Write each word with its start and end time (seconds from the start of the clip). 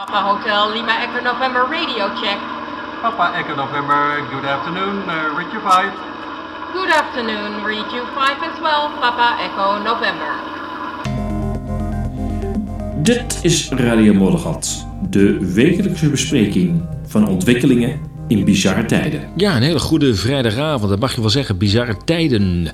Papa 0.00 0.22
Hotel 0.22 0.72
Lima 0.72 0.94
Echo 1.02 1.20
November 1.20 1.62
radio 1.68 2.08
check. 2.20 2.38
Papa 3.02 3.34
Echo 3.38 3.54
November, 3.54 4.26
good 4.30 4.44
afternoon, 4.44 4.96
uh, 5.06 5.36
Richard 5.36 5.62
5. 5.62 5.92
Good 6.72 6.90
afternoon, 6.90 7.64
read 7.64 7.92
you 7.92 8.06
5 8.14 8.42
and 8.42 8.56
12, 8.56 9.00
Papa 9.00 9.36
Echo 9.42 9.82
November. 9.82 10.32
Dit 13.02 13.38
is 13.42 13.68
Radio 13.68 14.14
Moddergat, 14.14 14.86
de 15.10 15.52
wekelijkse 15.52 16.10
bespreking 16.10 16.82
van 17.06 17.28
ontwikkelingen 17.28 18.00
in 18.28 18.44
bizarre 18.44 18.84
tijden. 18.84 19.28
Ja, 19.36 19.56
een 19.56 19.62
hele 19.62 19.78
goede 19.78 20.14
vrijdagavond, 20.14 20.90
dat 20.90 21.00
mag 21.00 21.14
je 21.14 21.20
wel 21.20 21.30
zeggen, 21.30 21.58
bizarre 21.58 21.96
tijden. 22.04 22.70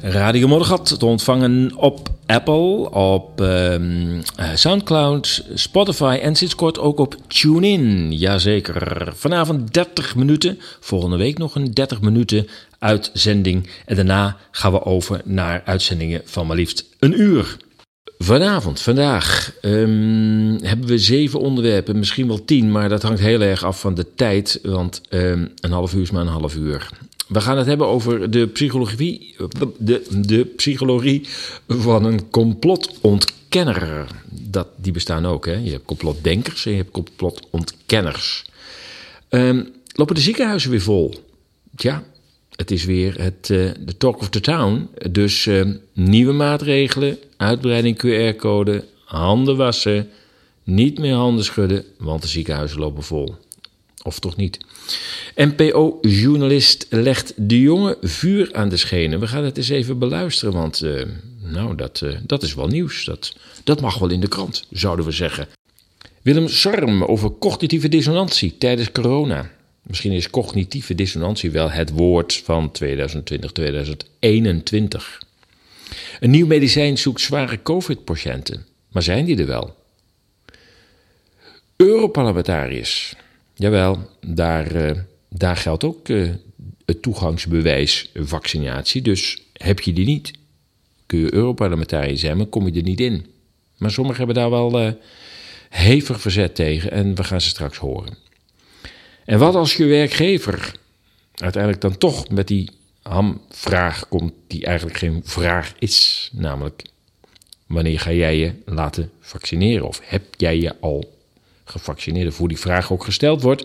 Radio 0.00 0.48
Moddergat 0.48 0.98
te 0.98 1.06
ontvangen 1.06 1.76
op 1.76 2.08
Apple, 2.30 2.90
op 2.90 3.40
ehm, 3.40 4.20
eh, 4.36 4.48
Soundcloud, 4.54 5.44
Spotify 5.54 6.18
en 6.22 6.36
sinds 6.36 6.54
kort 6.54 6.78
ook 6.78 6.98
op 6.98 7.16
TuneIn. 7.28 8.12
Jazeker. 8.12 9.12
Vanavond 9.16 9.74
30 9.74 10.16
minuten, 10.16 10.58
volgende 10.80 11.16
week 11.16 11.38
nog 11.38 11.54
een 11.54 11.72
30 11.72 12.00
minuten 12.00 12.46
uitzending. 12.78 13.70
En 13.86 13.96
daarna 13.96 14.36
gaan 14.50 14.72
we 14.72 14.84
over 14.84 15.20
naar 15.24 15.62
uitzendingen 15.64 16.22
van 16.24 16.46
maar 16.46 16.56
liefst 16.56 16.84
een 16.98 17.20
uur. 17.20 17.56
Vanavond, 18.18 18.80
vandaag, 18.80 19.52
ehm, 19.60 20.58
hebben 20.62 20.86
we 20.86 20.98
zeven 20.98 21.40
onderwerpen, 21.40 21.98
misschien 21.98 22.26
wel 22.26 22.44
tien, 22.44 22.72
maar 22.72 22.88
dat 22.88 23.02
hangt 23.02 23.20
heel 23.20 23.40
erg 23.40 23.64
af 23.64 23.80
van 23.80 23.94
de 23.94 24.14
tijd, 24.14 24.58
want 24.62 25.00
ehm, 25.08 25.46
een 25.60 25.72
half 25.72 25.94
uur 25.94 26.02
is 26.02 26.10
maar 26.10 26.22
een 26.22 26.28
half 26.28 26.56
uur. 26.56 26.88
We 27.30 27.40
gaan 27.40 27.56
het 27.56 27.66
hebben 27.66 27.86
over 27.86 28.30
de 28.30 28.46
psychologie, 28.46 29.36
de, 29.78 30.02
de 30.26 30.44
psychologie 30.44 31.28
van 31.68 32.04
een 32.04 32.30
complotontkenner. 32.30 34.06
Dat, 34.30 34.68
die 34.76 34.92
bestaan 34.92 35.26
ook, 35.26 35.46
hè? 35.46 35.54
Je 35.54 35.70
hebt 35.70 35.84
complotdenkers 35.84 36.66
en 36.66 36.70
je 36.70 36.76
hebt 36.76 36.90
complotontkenners. 36.90 38.44
Um, 39.28 39.72
lopen 39.94 40.14
de 40.14 40.20
ziekenhuizen 40.20 40.70
weer 40.70 40.80
vol? 40.80 41.14
Ja, 41.76 42.04
het 42.56 42.70
is 42.70 42.84
weer 42.84 43.20
het, 43.20 43.48
uh, 43.48 43.70
de 43.80 43.96
talk 43.96 44.18
of 44.18 44.28
the 44.28 44.40
town. 44.40 44.88
Dus 45.10 45.46
uh, 45.46 45.66
nieuwe 45.92 46.32
maatregelen, 46.32 47.18
uitbreiding 47.36 47.96
QR-code, 47.96 48.84
handen 49.04 49.56
wassen, 49.56 50.08
niet 50.64 50.98
meer 50.98 51.14
handen 51.14 51.44
schudden, 51.44 51.84
want 51.98 52.22
de 52.22 52.28
ziekenhuizen 52.28 52.78
lopen 52.78 53.02
vol. 53.02 53.34
Of 54.02 54.18
toch 54.18 54.36
niet? 54.36 54.58
NPO-journalist 55.34 56.86
legt 56.90 57.32
de 57.36 57.60
jongen 57.60 57.96
vuur 58.00 58.48
aan 58.52 58.68
de 58.68 58.76
schenen. 58.76 59.20
We 59.20 59.26
gaan 59.26 59.44
het 59.44 59.56
eens 59.56 59.68
even 59.68 59.98
beluisteren, 59.98 60.54
want 60.54 60.82
uh, 60.82 61.02
nou, 61.42 61.76
dat, 61.76 62.00
uh, 62.04 62.16
dat 62.22 62.42
is 62.42 62.54
wel 62.54 62.66
nieuws. 62.66 63.04
Dat, 63.04 63.36
dat 63.64 63.80
mag 63.80 63.98
wel 63.98 64.10
in 64.10 64.20
de 64.20 64.28
krant, 64.28 64.66
zouden 64.70 65.04
we 65.04 65.10
zeggen. 65.10 65.48
Willem 66.22 66.48
Sarm 66.48 67.04
over 67.04 67.30
cognitieve 67.38 67.88
dissonantie 67.88 68.58
tijdens 68.58 68.92
corona. 68.92 69.50
Misschien 69.82 70.12
is 70.12 70.30
cognitieve 70.30 70.94
dissonantie 70.94 71.50
wel 71.50 71.70
het 71.70 71.90
woord 71.90 72.36
van 72.36 72.72
2020-2021. 72.84 72.84
Een 76.20 76.30
nieuw 76.30 76.46
medicijn 76.46 76.98
zoekt 76.98 77.20
zware 77.20 77.62
COVID-patiënten. 77.62 78.66
Maar 78.88 79.02
zijn 79.02 79.24
die 79.24 79.38
er 79.38 79.46
wel? 79.46 79.76
Europarlementariërs. 81.76 83.14
Jawel, 83.60 83.98
daar, 84.26 84.76
uh, 84.76 84.90
daar 85.28 85.56
geldt 85.56 85.84
ook 85.84 86.08
uh, 86.08 86.30
het 86.84 87.02
toegangsbewijs 87.02 88.10
vaccinatie. 88.14 89.02
Dus 89.02 89.42
heb 89.52 89.80
je 89.80 89.92
die 89.92 90.06
niet, 90.06 90.32
kun 91.06 91.18
je 91.18 91.34
Europarlementariër 91.34 92.18
zijn, 92.18 92.36
maar 92.36 92.46
kom 92.46 92.66
je 92.66 92.72
er 92.72 92.82
niet 92.82 93.00
in. 93.00 93.26
Maar 93.76 93.90
sommigen 93.90 94.18
hebben 94.18 94.42
daar 94.42 94.50
wel 94.50 94.82
uh, 94.82 94.92
hevig 95.68 96.20
verzet 96.20 96.54
tegen 96.54 96.90
en 96.90 97.14
we 97.14 97.24
gaan 97.24 97.40
ze 97.40 97.48
straks 97.48 97.78
horen. 97.78 98.16
En 99.24 99.38
wat 99.38 99.54
als 99.54 99.76
je 99.76 99.84
werkgever 99.84 100.74
uiteindelijk 101.34 101.82
dan 101.82 101.98
toch 101.98 102.28
met 102.28 102.48
die 102.48 102.70
hamvraag 103.02 104.08
komt, 104.08 104.32
die 104.46 104.64
eigenlijk 104.64 104.98
geen 104.98 105.20
vraag 105.24 105.74
is, 105.78 106.30
namelijk 106.32 106.82
wanneer 107.66 108.00
ga 108.00 108.12
jij 108.12 108.36
je 108.36 108.52
laten 108.64 109.10
vaccineren 109.20 109.86
of 109.86 110.00
heb 110.04 110.22
jij 110.36 110.58
je 110.58 110.80
al 110.80 111.18
gevaccineerd, 111.70 112.34
voor 112.34 112.48
die 112.48 112.58
vraag 112.58 112.92
ook 112.92 113.04
gesteld 113.04 113.42
wordt, 113.42 113.64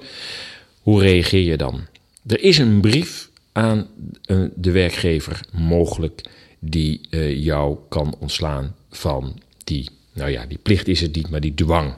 hoe 0.81 1.01
reageer 1.01 1.43
je 1.43 1.57
dan? 1.57 1.81
Er 2.25 2.41
is 2.43 2.57
een 2.57 2.81
brief 2.81 3.29
aan 3.51 3.87
de 4.55 4.71
werkgever 4.71 5.39
mogelijk 5.51 6.21
die 6.59 7.01
uh, 7.09 7.43
jou 7.43 7.77
kan 7.89 8.15
ontslaan 8.19 8.75
van 8.91 9.39
die, 9.63 9.89
nou 10.13 10.31
ja, 10.31 10.45
die 10.45 10.57
plicht 10.57 10.87
is 10.87 11.01
het 11.01 11.15
niet, 11.15 11.29
maar 11.29 11.39
die 11.39 11.53
dwang. 11.53 11.93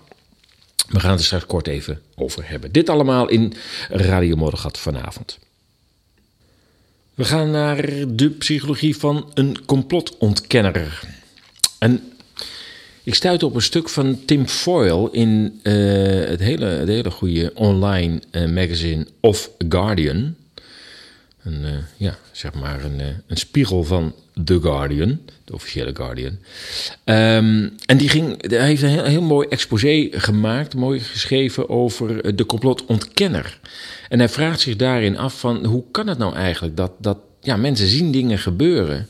We 0.87 0.99
gaan 0.99 1.11
het 1.11 1.19
er 1.19 1.25
straks 1.25 1.45
kort 1.45 1.67
even 1.67 2.01
over 2.15 2.49
hebben. 2.49 2.71
Dit 2.71 2.89
allemaal 2.89 3.29
in 3.29 3.53
Radio 3.89 4.35
Moddergat 4.35 4.77
vanavond. 4.77 5.39
We 7.13 7.25
gaan 7.25 7.51
naar 7.51 7.81
de 8.07 8.29
psychologie 8.29 8.97
van 8.97 9.31
een 9.33 9.65
complotontkenner. 9.65 11.01
En 11.79 12.11
ik 13.07 13.15
stuitte 13.15 13.45
op 13.45 13.55
een 13.55 13.61
stuk 13.61 13.89
van 13.89 14.25
Tim 14.25 14.47
Foyle 14.47 15.09
in 15.11 15.59
uh, 15.63 15.73
het, 16.29 16.39
hele, 16.39 16.83
hele 16.85 17.11
goede 17.11 17.51
online 17.53 18.21
uh, 18.31 18.49
magazine 18.49 19.07
Of 19.19 19.49
Guardian. 19.69 20.35
Een, 21.43 21.61
uh, 21.61 21.69
ja, 21.97 22.17
zeg 22.31 22.53
maar 22.53 22.83
een, 22.83 23.01
een 23.27 23.37
spiegel 23.37 23.83
van 23.83 24.13
The 24.43 24.61
Guardian, 24.61 25.19
de 25.43 25.53
officiële 25.53 25.95
Guardian. 25.95 26.37
Um, 27.05 27.73
en 27.85 27.97
die 27.97 28.09
ging, 28.09 28.49
hij 28.49 28.65
heeft 28.65 28.81
een 28.81 28.89
heel, 28.89 29.03
heel 29.03 29.21
mooi 29.21 29.47
exposé 29.47 30.07
gemaakt, 30.11 30.75
mooi 30.75 30.99
geschreven 30.99 31.69
over 31.69 32.35
de 32.35 32.45
complotontkenner. 32.45 33.59
En 34.09 34.19
hij 34.19 34.29
vraagt 34.29 34.59
zich 34.59 34.75
daarin 34.75 35.17
af 35.17 35.39
van 35.39 35.65
hoe 35.65 35.83
kan 35.91 36.07
het 36.07 36.17
nou 36.17 36.35
eigenlijk 36.35 36.77
dat, 36.77 36.91
dat 36.99 37.17
ja, 37.41 37.57
mensen 37.57 37.87
zien 37.87 38.11
dingen 38.11 38.37
gebeuren... 38.37 39.07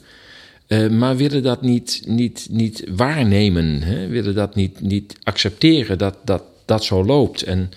Uh, 0.68 0.90
maar 0.90 1.18
willen 1.18 1.44
dat 1.44 1.62
niet, 1.62 2.02
niet, 2.06 2.48
niet 2.50 2.84
waarnemen, 2.90 3.82
hè? 3.82 4.08
willen 4.08 4.36
dat 4.36 4.56
niet, 4.56 4.82
niet 4.82 5.16
accepteren 5.24 5.98
dat, 5.98 6.16
dat 6.24 6.44
dat 6.68 6.84
zo 6.84 7.06
loopt. 7.06 7.44
En 7.44 7.72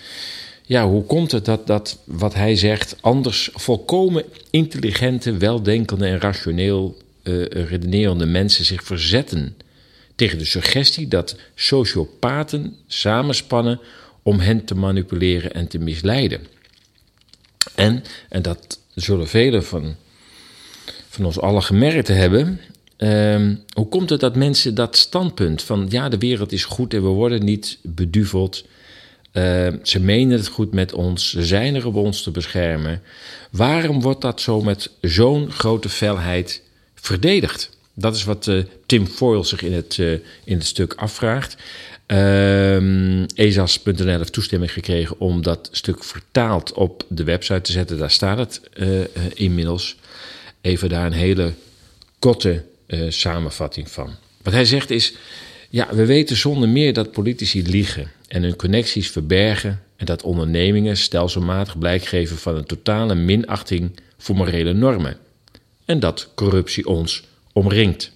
ja, 0.65 0.89
hoe 0.89 1.05
komt 1.05 1.33
het 1.33 1.45
dat, 1.45 1.67
dat 1.67 1.99
wat 2.05 2.34
hij 2.34 2.56
zegt 2.56 2.97
anders 3.01 3.51
volkomen 3.55 4.25
intelligente, 4.51 5.37
weldenkende 5.37 6.06
en 6.06 6.21
rationeel 6.21 6.97
uh, 7.23 7.45
redenerende 7.45 8.27
mensen 8.27 8.65
zich 8.65 8.83
verzetten 8.84 9.57
tegen 10.15 10.39
de 10.39 10.45
suggestie 10.45 11.09
dat 11.09 11.37
sociopaten 11.55 12.77
samenspannen 12.87 13.81
om 14.22 14.39
hen 14.39 14.65
te 14.65 14.75
manipuleren 14.75 15.53
en 15.53 15.69
te 15.69 15.78
misleiden. 15.78 16.47
En, 17.75 18.05
en 18.28 18.43
dat 18.43 18.78
zullen 18.95 19.28
velen 19.28 19.65
van, 19.65 19.95
van 21.09 21.25
ons 21.25 21.41
allen 21.41 21.62
gemerkt 21.62 22.09
hebben, 22.09 22.61
Um, 23.03 23.65
hoe 23.72 23.88
komt 23.88 24.11
het 24.11 24.21
dat 24.21 24.37
mensen 24.37 24.75
dat 24.75 24.97
standpunt 24.97 25.62
van 25.62 25.87
ja, 25.88 26.09
de 26.09 26.19
wereld 26.19 26.53
is 26.53 26.65
goed 26.65 26.94
en 26.94 27.03
we 27.03 27.09
worden 27.09 27.44
niet 27.44 27.78
beduveld. 27.83 28.65
Uh, 29.33 29.69
ze 29.83 30.00
menen 30.00 30.38
het 30.38 30.49
goed 30.49 30.72
met 30.72 30.93
ons, 30.93 31.31
ze 31.31 31.44
zijn 31.44 31.75
er 31.75 31.87
om 31.87 31.97
ons 31.97 32.22
te 32.22 32.31
beschermen. 32.31 33.03
Waarom 33.50 34.00
wordt 34.00 34.21
dat 34.21 34.41
zo 34.41 34.60
met 34.60 34.91
zo'n 35.00 35.50
grote 35.50 35.89
felheid 35.89 36.62
verdedigd? 36.94 37.71
Dat 37.94 38.15
is 38.16 38.25
wat 38.25 38.47
uh, 38.47 38.65
Tim 38.87 39.06
Foyle 39.06 39.44
zich 39.44 39.62
in 39.62 39.72
het, 39.72 39.97
uh, 39.97 40.12
in 40.44 40.56
het 40.56 40.66
stuk 40.66 40.94
afvraagt. 40.94 41.56
Um, 42.06 43.27
ESAS.nl 43.34 44.06
heeft 44.06 44.33
toestemming 44.33 44.72
gekregen 44.72 45.21
om 45.21 45.43
dat 45.43 45.69
stuk 45.72 46.05
vertaald 46.05 46.72
op 46.72 47.05
de 47.09 47.25
website 47.25 47.60
te 47.60 47.72
zetten. 47.72 47.99
Daar 47.99 48.10
staat 48.10 48.39
het 48.39 48.60
inmiddels. 49.34 49.97
Even 50.60 50.89
daar 50.89 51.06
een 51.06 51.12
hele 51.12 51.53
korte 52.19 52.65
uh, 52.91 53.05
samenvatting 53.09 53.91
van. 53.91 54.15
Wat 54.43 54.53
hij 54.53 54.65
zegt 54.65 54.91
is: 54.91 55.15
ja, 55.71 55.89
we 55.95 56.06
weten 56.06 56.37
zonder 56.37 56.69
meer 56.69 56.93
dat 56.93 57.12
politici 57.12 57.62
liegen 57.62 58.11
en 58.28 58.43
hun 58.43 58.56
connecties 58.56 59.11
verbergen 59.11 59.83
en 59.97 60.06
dat 60.06 60.22
ondernemingen 60.22 60.97
stelselmatig 60.97 61.78
blijk 61.78 62.04
geven 62.04 62.37
van 62.37 62.57
een 62.57 62.65
totale 62.65 63.15
minachting 63.15 63.91
voor 64.19 64.37
morele 64.37 64.72
normen 64.72 65.16
en 65.84 66.01
dat 66.01 66.31
corruptie 66.34 66.87
ons 66.87 67.22
omringt. 67.53 68.13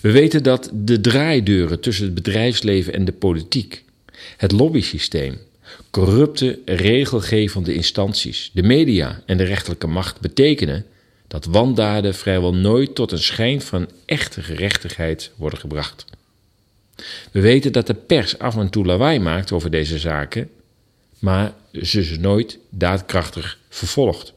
We 0.00 0.10
weten 0.10 0.42
dat 0.42 0.70
de 0.72 1.00
draaideuren 1.00 1.80
tussen 1.80 2.04
het 2.04 2.14
bedrijfsleven 2.14 2.92
en 2.92 3.04
de 3.04 3.12
politiek, 3.12 3.84
het 4.36 4.52
lobbysysteem, 4.52 5.38
corrupte 5.90 6.58
regelgevende 6.64 7.74
instanties, 7.74 8.50
de 8.52 8.62
media 8.62 9.22
en 9.26 9.36
de 9.36 9.44
rechterlijke 9.44 9.86
macht 9.86 10.20
betekenen 10.20 10.86
dat 11.30 11.44
wandaden 11.44 12.14
vrijwel 12.14 12.54
nooit 12.54 12.94
tot 12.94 13.12
een 13.12 13.18
schijn 13.18 13.60
van 13.60 13.88
echte 14.04 14.42
gerechtigheid 14.42 15.30
worden 15.36 15.58
gebracht. 15.58 16.04
We 17.32 17.40
weten 17.40 17.72
dat 17.72 17.86
de 17.86 17.94
pers 17.94 18.38
af 18.38 18.56
en 18.56 18.70
toe 18.70 18.84
lawaai 18.84 19.18
maakt 19.18 19.52
over 19.52 19.70
deze 19.70 19.98
zaken, 19.98 20.50
maar 21.18 21.52
ze 21.82 22.04
ze 22.04 22.20
nooit 22.20 22.58
daadkrachtig 22.70 23.58
vervolgt. 23.68 24.32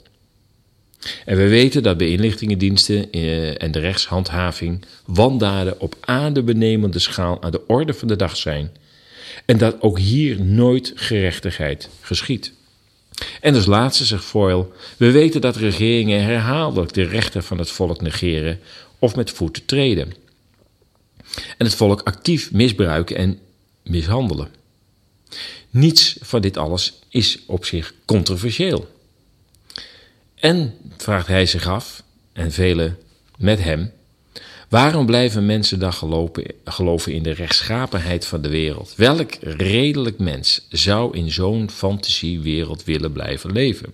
En 1.25 1.37
we 1.37 1.47
weten 1.47 1.83
dat 1.83 1.97
bij 1.97 2.09
inlichtingendiensten 2.09 3.11
eh, 3.11 3.61
en 3.61 3.71
de 3.71 3.79
rechtshandhaving 3.79 4.85
wandaden 5.05 5.79
op 5.79 5.95
adebenemende 5.99 6.99
schaal 6.99 7.41
aan 7.41 7.51
de 7.51 7.67
orde 7.67 7.93
van 7.93 8.07
de 8.07 8.15
dag 8.15 8.37
zijn 8.37 8.71
En 9.45 9.57
dat 9.57 9.81
ook 9.81 9.99
hier 9.99 10.41
nooit 10.41 10.91
gerechtigheid 10.95 11.89
geschiet. 12.01 12.53
En 13.41 13.55
als 13.55 13.65
laatste 13.65 14.05
zegt 14.05 14.25
Foyle: 14.25 14.67
We 14.97 15.11
weten 15.11 15.41
dat 15.41 15.55
regeringen 15.55 16.23
herhaaldelijk 16.23 16.93
de 16.93 17.03
rechten 17.03 17.43
van 17.43 17.57
het 17.57 17.69
volk 17.69 18.01
negeren 18.01 18.59
of 18.99 19.15
met 19.15 19.31
voeten 19.31 19.65
treden. 19.65 20.13
En 21.57 21.65
het 21.65 21.75
volk 21.75 22.01
actief 22.01 22.51
misbruiken 22.51 23.15
en 23.15 23.39
mishandelen. 23.83 24.51
Niets 25.69 26.17
van 26.21 26.41
dit 26.41 26.57
alles 26.57 26.99
is 27.09 27.39
op 27.45 27.65
zich 27.65 27.93
controversieel. 28.05 28.91
En, 30.35 30.77
vraagt 30.97 31.27
hij 31.27 31.45
zich 31.45 31.67
af, 31.67 32.03
en 32.33 32.51
velen 32.51 32.97
met 33.37 33.63
hem, 33.63 33.91
waarom 34.73 35.05
blijven 35.05 35.45
mensen 35.45 35.79
dan 35.79 35.93
geloven 36.63 37.13
in 37.13 37.23
de 37.23 37.31
rechtschapenheid 37.31 38.25
van 38.25 38.41
de 38.41 38.49
wereld? 38.49 38.93
Welk 38.95 39.33
redelijk 39.41 40.19
mens 40.19 40.65
zou 40.69 41.17
in 41.17 41.31
zo'n 41.31 41.69
fantasiewereld 41.69 42.83
willen 42.83 43.11
blijven 43.11 43.51
leven? 43.51 43.93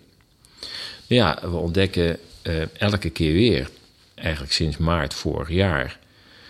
Ja, 1.07 1.39
we 1.41 1.55
ontdekken 1.55 2.17
uh, 2.43 2.61
elke 2.77 3.09
keer 3.09 3.33
weer, 3.33 3.69
eigenlijk 4.15 4.53
sinds 4.53 4.77
maart 4.77 5.13
vorig 5.13 5.49
jaar, 5.49 5.99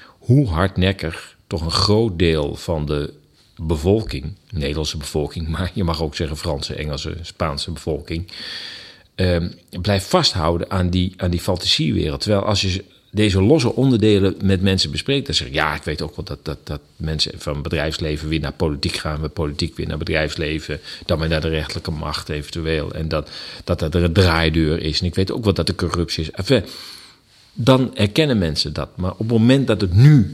hoe 0.08 0.48
hardnekkig 0.48 1.36
toch 1.48 1.62
een 1.62 1.72
groot 1.72 2.20
deel 2.20 2.56
van 2.56 2.86
de 2.86 3.14
bevolking, 3.56 4.34
Nederlandse 4.52 4.98
bevolking, 4.98 5.48
maar 5.58 5.72
je 5.74 5.84
mag 5.84 6.02
ook 6.02 6.16
zeggen 6.16 6.38
Franse, 6.38 6.76
Engelse, 6.76 7.18
Spaanse 7.22 7.72
bevolking, 7.72 8.28
uh, 9.16 9.46
blijft 9.82 10.06
vasthouden 10.06 10.72
aan 10.72 10.90
die, 10.90 11.14
aan 11.18 11.32
die 11.32 11.42
fantasiewereld. 11.42 12.22
Terwijl 12.22 12.44
als 12.44 12.62
je 12.62 12.84
deze 13.12 13.42
losse 13.42 13.76
onderdelen 13.76 14.36
met 14.44 14.62
mensen 14.62 14.92
bespreekt, 14.92 15.26
dan 15.26 15.36
zeg 15.36 15.48
je 15.48 15.54
ja, 15.54 15.76
ik 15.76 15.84
weet 15.84 16.02
ook 16.02 16.16
wel 16.16 16.26
dat, 16.26 16.40
dat, 16.42 16.58
dat 16.64 16.82
mensen 16.96 17.32
van 17.38 17.62
bedrijfsleven 17.62 18.30
weer 18.30 18.40
naar 18.40 18.54
politiek 18.54 18.96
gaan, 18.96 19.22
we 19.22 19.30
politiek 19.30 19.76
weer 19.76 19.88
naar 19.88 19.98
bedrijfsleven, 19.98 20.80
dan 21.06 21.20
weer 21.20 21.30
naar 21.30 21.42
de 21.42 21.50
rechterlijke 21.50 21.92
macht 21.92 22.30
eventueel, 22.30 22.94
en 22.94 23.08
dat, 23.08 23.30
dat 23.64 23.82
er 23.82 24.04
een 24.04 24.14
draaideur 24.14 24.82
is. 24.82 25.00
En 25.00 25.06
ik 25.06 25.16
weet 25.16 25.32
ook 25.32 25.44
wel 25.44 25.54
dat 25.54 25.70
er 25.70 25.76
corruptie 25.76 26.24
is. 26.24 26.32
Enfin, 26.32 26.64
dan 27.54 27.96
erkennen 27.96 28.38
mensen 28.38 28.74
dat. 28.74 28.98
Maar 28.98 29.12
op 29.12 29.20
het 29.20 29.28
moment 29.28 29.68
dat 29.68 29.82
het 29.82 29.94
nu 29.94 30.32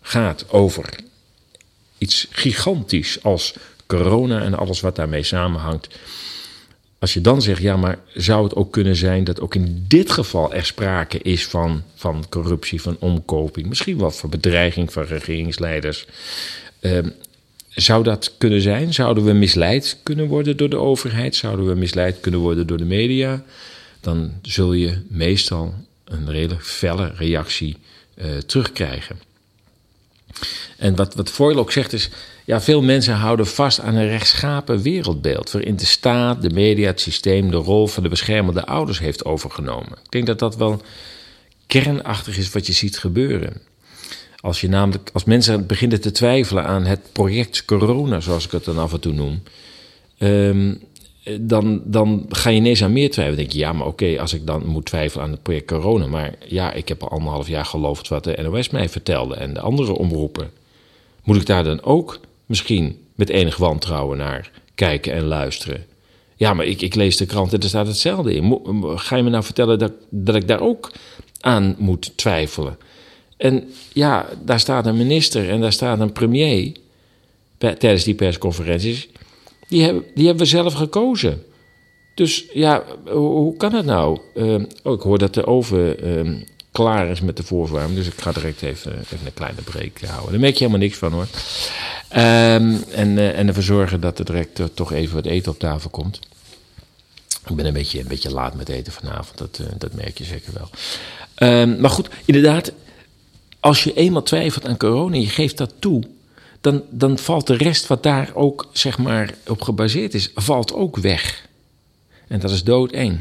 gaat 0.00 0.44
over 0.48 0.98
iets 1.98 2.26
gigantisch 2.30 3.22
als 3.22 3.54
corona 3.86 4.42
en 4.42 4.54
alles 4.54 4.80
wat 4.80 4.96
daarmee 4.96 5.22
samenhangt. 5.22 5.88
Als 6.98 7.14
je 7.14 7.20
dan 7.20 7.42
zegt, 7.42 7.62
ja, 7.62 7.76
maar 7.76 7.98
zou 8.14 8.44
het 8.44 8.54
ook 8.54 8.72
kunnen 8.72 8.96
zijn 8.96 9.24
dat 9.24 9.40
ook 9.40 9.54
in 9.54 9.84
dit 9.88 10.10
geval 10.10 10.54
er 10.54 10.64
sprake 10.64 11.18
is 11.18 11.46
van, 11.46 11.82
van 11.94 12.24
corruptie, 12.28 12.82
van 12.82 12.96
omkoping, 12.98 13.68
misschien 13.68 13.98
wel 13.98 14.10
van 14.10 14.30
bedreiging 14.30 14.92
van 14.92 15.02
regeringsleiders? 15.02 16.06
Uh, 16.80 16.98
zou 17.68 18.02
dat 18.02 18.34
kunnen 18.38 18.60
zijn? 18.60 18.94
Zouden 18.94 19.24
we 19.24 19.32
misleid 19.32 19.98
kunnen 20.02 20.26
worden 20.26 20.56
door 20.56 20.70
de 20.70 20.76
overheid? 20.76 21.36
Zouden 21.36 21.66
we 21.66 21.74
misleid 21.74 22.20
kunnen 22.20 22.40
worden 22.40 22.66
door 22.66 22.78
de 22.78 22.84
media? 22.84 23.44
Dan 24.00 24.32
zul 24.42 24.72
je 24.72 24.98
meestal 25.08 25.74
een 26.04 26.30
redelijk 26.30 26.64
felle 26.64 27.12
reactie 27.14 27.76
uh, 28.16 28.36
terugkrijgen. 28.36 29.20
En 30.76 30.96
wat, 30.96 31.14
wat 31.14 31.30
Foyle 31.30 31.58
ook 31.58 31.72
zegt 31.72 31.92
is, 31.92 32.08
ja, 32.48 32.60
veel 32.60 32.82
mensen 32.82 33.14
houden 33.14 33.46
vast 33.46 33.80
aan 33.80 33.94
een 33.94 34.08
rechtschapen 34.08 34.82
wereldbeeld, 34.82 35.50
waarin 35.50 35.76
de 35.76 35.86
staat, 35.86 36.42
de 36.42 36.50
media, 36.50 36.86
het 36.86 37.00
systeem 37.00 37.50
de 37.50 37.56
rol 37.56 37.86
van 37.86 38.02
de 38.02 38.08
beschermende 38.08 38.66
ouders 38.66 38.98
heeft 38.98 39.24
overgenomen. 39.24 39.92
Ik 40.04 40.10
denk 40.10 40.26
dat 40.26 40.38
dat 40.38 40.56
wel 40.56 40.82
kernachtig 41.66 42.38
is 42.38 42.52
wat 42.52 42.66
je 42.66 42.72
ziet 42.72 42.98
gebeuren. 42.98 43.60
Als, 44.40 44.60
je 44.60 44.68
namelijk, 44.68 45.10
als 45.12 45.24
mensen 45.24 45.66
beginnen 45.66 46.00
te 46.00 46.10
twijfelen 46.10 46.64
aan 46.64 46.84
het 46.84 47.00
project 47.12 47.64
corona, 47.64 48.20
zoals 48.20 48.44
ik 48.44 48.50
het 48.50 48.64
dan 48.64 48.78
af 48.78 48.92
en 48.92 49.00
toe 49.00 49.12
noem, 49.12 49.42
um, 50.18 50.80
dan, 51.40 51.82
dan 51.84 52.26
ga 52.28 52.50
je 52.50 52.56
ineens 52.56 52.82
aan 52.82 52.92
meer 52.92 53.10
twijfelen. 53.10 53.36
Dan 53.36 53.46
denk 53.46 53.52
je, 53.52 53.66
ja, 53.66 53.72
maar 53.72 53.86
oké, 53.86 54.20
als 54.20 54.32
ik 54.32 54.46
dan 54.46 54.66
moet 54.66 54.84
twijfelen 54.84 55.24
aan 55.24 55.32
het 55.32 55.42
project 55.42 55.66
corona. 55.66 56.06
Maar 56.06 56.34
ja, 56.46 56.72
ik 56.72 56.88
heb 56.88 57.02
al 57.02 57.10
anderhalf 57.10 57.48
jaar 57.48 57.64
geloofd 57.64 58.08
wat 58.08 58.24
de 58.24 58.38
NOS 58.42 58.70
mij 58.70 58.88
vertelde 58.88 59.34
en 59.34 59.54
de 59.54 59.60
andere 59.60 59.92
omroepen. 59.92 60.50
Moet 61.24 61.36
ik 61.36 61.46
daar 61.46 61.64
dan 61.64 61.82
ook 61.82 62.20
misschien 62.48 62.98
met 63.14 63.28
enig 63.28 63.56
wantrouwen 63.56 64.18
naar 64.18 64.50
kijken 64.74 65.12
en 65.12 65.24
luisteren? 65.24 65.84
Ja, 66.36 66.54
maar 66.54 66.66
ik, 66.66 66.82
ik 66.82 66.94
lees 66.94 67.16
de 67.16 67.26
krant 67.26 67.52
en 67.52 67.60
er 67.60 67.68
staat 67.68 67.86
hetzelfde 67.86 68.34
in. 68.34 68.60
Ga 68.82 69.16
je 69.16 69.22
me 69.22 69.30
nou 69.30 69.44
vertellen 69.44 69.78
dat, 69.78 69.92
dat 70.10 70.34
ik 70.34 70.48
daar 70.48 70.60
ook 70.60 70.92
aan 71.40 71.74
moet 71.78 72.12
twijfelen? 72.16 72.78
En 73.36 73.72
ja, 73.92 74.28
daar 74.44 74.60
staat 74.60 74.86
een 74.86 74.96
minister 74.96 75.50
en 75.50 75.60
daar 75.60 75.72
staat 75.72 76.00
een 76.00 76.12
premier 76.12 76.72
tijdens 77.58 78.04
die 78.04 78.14
persconferenties 78.14 79.08
die 79.68 79.82
hebben, 79.82 80.04
die 80.14 80.26
hebben 80.26 80.44
we 80.44 80.50
zelf 80.50 80.74
gekozen. 80.74 81.42
Dus 82.14 82.44
ja, 82.52 82.84
hoe, 83.04 83.56
kan 83.56 83.72
het 83.72 83.84
nou? 83.84 84.18
Uh, 84.34 84.54
oh, 84.82 84.92
ik 84.92 85.00
hoor 85.00 85.18
dat 85.18 85.34
de 85.34 85.46
oven 85.46 86.08
uh, 86.08 86.42
klaar 86.72 87.08
is 87.08 87.20
met 87.20 87.36
de 87.36 87.42
voorverwarming. 87.42 87.96
Dus 87.96 88.06
ik 88.06 88.20
ga 88.20 88.32
direct 88.32 88.62
even, 88.62 88.98
even 88.98 89.26
een 89.26 89.34
kleine 89.34 89.62
break 89.62 90.00
houden. 90.00 90.30
Daar 90.30 90.40
merk 90.40 90.52
je 90.52 90.58
helemaal 90.58 90.86
niks 90.86 90.98
van 90.98 91.12
hoor. 91.12 91.26
Um, 92.16 92.82
en, 92.82 93.08
uh, 93.16 93.38
en 93.38 93.48
ervoor 93.48 93.62
zorgen 93.62 94.00
dat 94.00 94.18
er 94.18 94.24
direct 94.24 94.60
toch 94.74 94.92
even 94.92 95.14
wat 95.14 95.26
eten 95.26 95.52
op 95.52 95.58
tafel 95.58 95.90
komt. 95.90 96.20
Ik 97.48 97.56
ben 97.56 97.66
een 97.66 97.72
beetje, 97.72 98.00
een 98.00 98.08
beetje 98.08 98.30
laat 98.30 98.54
met 98.54 98.68
eten 98.68 98.92
vanavond, 98.92 99.38
dat, 99.38 99.60
dat 99.78 99.94
merk 99.94 100.18
je 100.18 100.24
zeker 100.24 100.52
wel. 100.52 100.70
Um, 101.48 101.80
maar 101.80 101.90
goed, 101.90 102.08
inderdaad, 102.24 102.72
als 103.60 103.84
je 103.84 103.94
eenmaal 103.94 104.22
twijfelt 104.22 104.66
aan 104.66 104.76
corona 104.76 105.14
en 105.14 105.20
je 105.20 105.28
geeft 105.28 105.56
dat 105.56 105.74
toe, 105.78 106.02
dan, 106.60 106.82
dan 106.90 107.18
valt 107.18 107.46
de 107.46 107.56
rest 107.56 107.86
wat 107.86 108.02
daar 108.02 108.30
ook 108.34 108.68
zeg 108.72 108.98
maar, 108.98 109.34
op 109.46 109.62
gebaseerd 109.62 110.14
is, 110.14 110.30
valt 110.34 110.72
ook 110.72 110.96
weg. 110.96 111.46
En 112.28 112.40
dat 112.40 112.50
is 112.50 112.64
doodeng. 112.64 113.20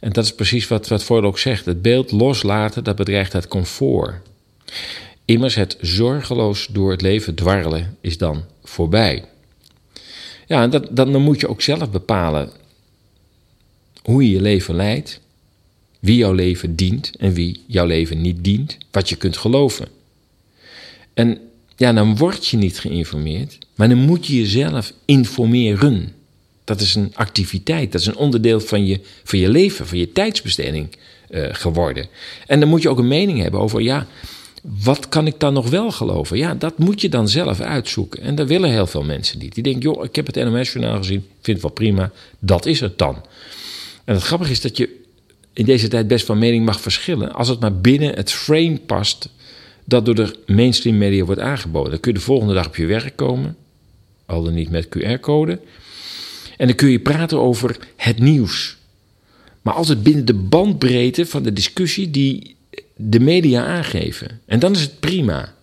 En 0.00 0.12
dat 0.12 0.24
is 0.24 0.34
precies 0.34 0.68
wat, 0.68 0.88
wat 0.88 1.04
Freud 1.04 1.24
ook 1.24 1.38
zegt. 1.38 1.64
Het 1.64 1.82
beeld 1.82 2.10
loslaten, 2.10 2.84
dat 2.84 2.96
bedreigt 2.96 3.32
het 3.32 3.48
comfort. 3.48 4.14
Immers 5.24 5.54
het 5.54 5.76
zorgeloos 5.80 6.66
door 6.66 6.90
het 6.90 7.00
leven 7.00 7.34
dwarrelen 7.34 7.96
is 8.00 8.18
dan 8.18 8.44
voorbij. 8.62 9.24
Ja, 10.46 10.62
en 10.62 10.70
dat, 10.70 10.88
dan 10.90 11.22
moet 11.22 11.40
je 11.40 11.48
ook 11.48 11.62
zelf 11.62 11.90
bepalen 11.90 12.50
hoe 14.02 14.22
je 14.22 14.30
je 14.30 14.40
leven 14.40 14.74
leidt, 14.74 15.20
wie 16.00 16.16
jouw 16.16 16.32
leven 16.32 16.76
dient 16.76 17.16
en 17.18 17.32
wie 17.32 17.64
jouw 17.66 17.86
leven 17.86 18.20
niet 18.20 18.44
dient, 18.44 18.78
wat 18.90 19.08
je 19.08 19.16
kunt 19.16 19.36
geloven. 19.36 19.88
En 21.14 21.38
ja, 21.76 21.92
dan 21.92 22.16
word 22.16 22.46
je 22.46 22.56
niet 22.56 22.78
geïnformeerd, 22.78 23.58
maar 23.74 23.88
dan 23.88 23.98
moet 23.98 24.26
je 24.26 24.36
jezelf 24.36 24.92
informeren. 25.04 26.14
Dat 26.70 26.80
is 26.80 26.94
een 26.94 27.12
activiteit, 27.14 27.92
dat 27.92 28.00
is 28.00 28.06
een 28.06 28.16
onderdeel 28.16 28.60
van 28.60 28.86
je, 28.86 29.00
van 29.24 29.38
je 29.38 29.48
leven, 29.48 29.86
van 29.86 29.98
je 29.98 30.12
tijdsbesteding 30.12 30.88
uh, 31.30 31.46
geworden. 31.52 32.06
En 32.46 32.60
dan 32.60 32.68
moet 32.68 32.82
je 32.82 32.88
ook 32.88 32.98
een 32.98 33.08
mening 33.08 33.40
hebben 33.40 33.60
over, 33.60 33.80
ja, 33.80 34.06
wat 34.62 35.08
kan 35.08 35.26
ik 35.26 35.40
dan 35.40 35.52
nog 35.52 35.70
wel 35.70 35.90
geloven? 35.90 36.38
Ja, 36.38 36.54
dat 36.54 36.78
moet 36.78 37.00
je 37.00 37.08
dan 37.08 37.28
zelf 37.28 37.60
uitzoeken. 37.60 38.22
En 38.22 38.34
dat 38.34 38.48
willen 38.48 38.70
heel 38.70 38.86
veel 38.86 39.02
mensen 39.02 39.38
niet. 39.38 39.54
Die 39.54 39.62
denken, 39.62 39.82
joh, 39.82 40.04
ik 40.04 40.16
heb 40.16 40.26
het 40.26 40.34
NOS-journaal 40.34 40.96
gezien, 40.96 41.24
vind 41.40 41.46
het 41.56 41.62
wel 41.62 41.70
prima, 41.70 42.10
dat 42.38 42.66
is 42.66 42.80
het 42.80 42.98
dan. 42.98 43.16
En 44.04 44.14
het 44.14 44.22
grappige 44.22 44.50
is 44.50 44.60
dat 44.60 44.76
je 44.76 45.02
in 45.52 45.64
deze 45.64 45.88
tijd 45.88 46.08
best 46.08 46.26
van 46.26 46.38
mening 46.38 46.64
mag 46.64 46.80
verschillen, 46.80 47.32
als 47.32 47.48
het 47.48 47.60
maar 47.60 47.76
binnen 47.76 48.14
het 48.14 48.32
frame 48.32 48.78
past 48.86 49.28
dat 49.84 50.04
door 50.04 50.14
de 50.14 50.34
mainstream 50.46 50.98
media 50.98 51.24
wordt 51.24 51.40
aangeboden. 51.40 51.90
Dan 51.90 52.00
kun 52.00 52.12
je 52.12 52.18
de 52.18 52.24
volgende 52.24 52.54
dag 52.54 52.66
op 52.66 52.76
je 52.76 52.86
werk 52.86 53.16
komen, 53.16 53.56
al 54.26 54.42
dan 54.42 54.54
niet 54.54 54.70
met 54.70 54.86
QR-code. 54.86 55.60
En 56.60 56.66
dan 56.66 56.76
kun 56.76 56.90
je 56.90 56.98
praten 56.98 57.40
over 57.40 57.78
het 57.96 58.18
nieuws. 58.18 58.76
Maar 59.62 59.74
altijd 59.74 60.02
binnen 60.02 60.24
de 60.24 60.34
bandbreedte 60.34 61.26
van 61.26 61.42
de 61.42 61.52
discussie 61.52 62.10
die 62.10 62.56
de 62.96 63.20
media 63.20 63.64
aangeven. 63.64 64.40
En 64.46 64.58
dan 64.58 64.72
is 64.72 64.80
het 64.80 65.00
prima. 65.00 65.54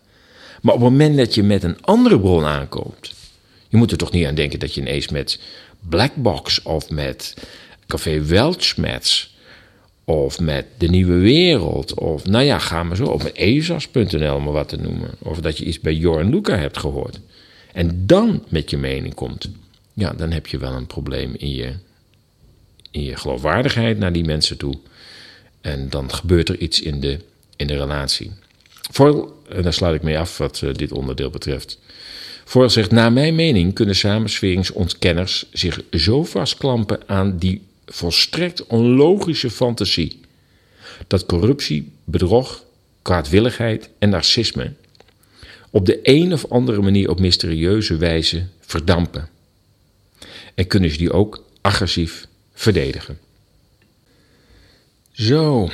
Maar 0.61 0.73
op 0.73 0.81
het 0.81 0.89
moment 0.89 1.17
dat 1.17 1.35
je 1.35 1.43
met 1.43 1.63
een 1.63 1.81
andere 1.81 2.19
bron 2.19 2.45
aankomt, 2.45 3.13
je 3.67 3.77
moet 3.77 3.91
er 3.91 3.97
toch 3.97 4.11
niet 4.11 4.25
aan 4.25 4.35
denken 4.35 4.59
dat 4.59 4.73
je 4.73 4.81
ineens 4.81 5.09
met 5.09 5.39
Blackbox 5.79 6.61
of 6.61 6.89
met 6.89 7.33
Café 7.87 8.21
Weltschmerz 8.21 9.29
of 10.03 10.39
met 10.39 10.65
De 10.77 10.87
Nieuwe 10.87 11.17
Wereld. 11.17 11.93
Of 11.93 12.25
nou 12.25 12.43
ja, 12.43 12.59
ga 12.59 12.83
maar 12.83 12.97
zo. 12.97 13.05
Of 13.05 13.23
met 13.23 13.35
ezas.nl, 13.35 14.39
maar 14.39 14.53
wat 14.53 14.69
te 14.69 14.77
noemen. 14.77 15.09
Of 15.19 15.39
dat 15.39 15.57
je 15.57 15.65
iets 15.65 15.79
bij 15.79 15.93
Joran 15.93 16.29
Luca 16.29 16.55
hebt 16.55 16.77
gehoord. 16.77 17.19
En 17.73 18.03
dan 18.05 18.43
met 18.49 18.69
je 18.69 18.77
mening 18.77 19.13
komt. 19.13 19.49
Ja, 19.97 20.13
dan 20.13 20.31
heb 20.31 20.47
je 20.47 20.57
wel 20.57 20.73
een 20.73 20.87
probleem 20.87 21.35
in 21.37 21.51
je, 21.51 21.73
in 22.91 23.03
je 23.03 23.15
geloofwaardigheid 23.15 23.97
naar 23.97 24.13
die 24.13 24.23
mensen 24.23 24.57
toe. 24.57 24.77
En 25.61 25.89
dan 25.89 26.13
gebeurt 26.13 26.49
er 26.49 26.57
iets 26.57 26.81
in 26.81 26.99
de, 26.99 27.19
in 27.55 27.67
de 27.67 27.77
relatie. 27.77 28.31
Voor, 28.91 29.33
en 29.49 29.61
daar 29.63 29.73
sluit 29.73 29.95
ik 29.95 30.01
mee 30.01 30.19
af 30.19 30.37
wat 30.37 30.61
uh, 30.63 30.73
dit 30.73 30.91
onderdeel 30.91 31.29
betreft. 31.29 31.79
Voor 32.45 32.71
zegt, 32.71 32.91
naar 32.91 33.13
mijn 33.13 33.35
mening 33.35 33.73
kunnen 33.73 33.95
samensweringsontkenners 33.95 35.45
zich 35.51 35.81
zo 35.91 36.23
vastklampen 36.23 36.99
aan 37.05 37.37
die 37.37 37.61
volstrekt 37.85 38.67
onlogische 38.67 39.49
fantasie 39.49 40.19
dat 41.07 41.25
corruptie, 41.25 41.91
bedrog, 42.03 42.63
kwaadwilligheid 43.01 43.89
en 43.99 44.09
narcisme 44.09 44.73
op 45.69 45.85
de 45.85 45.99
een 46.03 46.33
of 46.33 46.45
andere 46.49 46.81
manier 46.81 47.09
op 47.09 47.19
mysterieuze 47.19 47.97
wijze 47.97 48.45
verdampen. 48.59 49.35
En 50.57 50.67
kunnen 50.67 50.91
ze 50.91 50.97
die 50.97 51.11
ook 51.11 51.43
agressief 51.61 52.27
verdedigen. 52.53 53.19
Zo, 55.11 55.69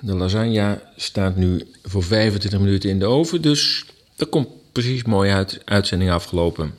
de 0.00 0.14
lasagne 0.14 0.82
staat 0.96 1.36
nu 1.36 1.70
voor 1.82 2.02
25 2.02 2.60
minuten 2.60 2.90
in 2.90 2.98
de 2.98 3.06
oven, 3.06 3.42
dus 3.42 3.84
dat 4.16 4.28
komt 4.28 4.48
precies 4.72 5.02
mooi 5.02 5.30
uit. 5.30 5.60
Uitzending 5.64 6.10
afgelopen. 6.10 6.74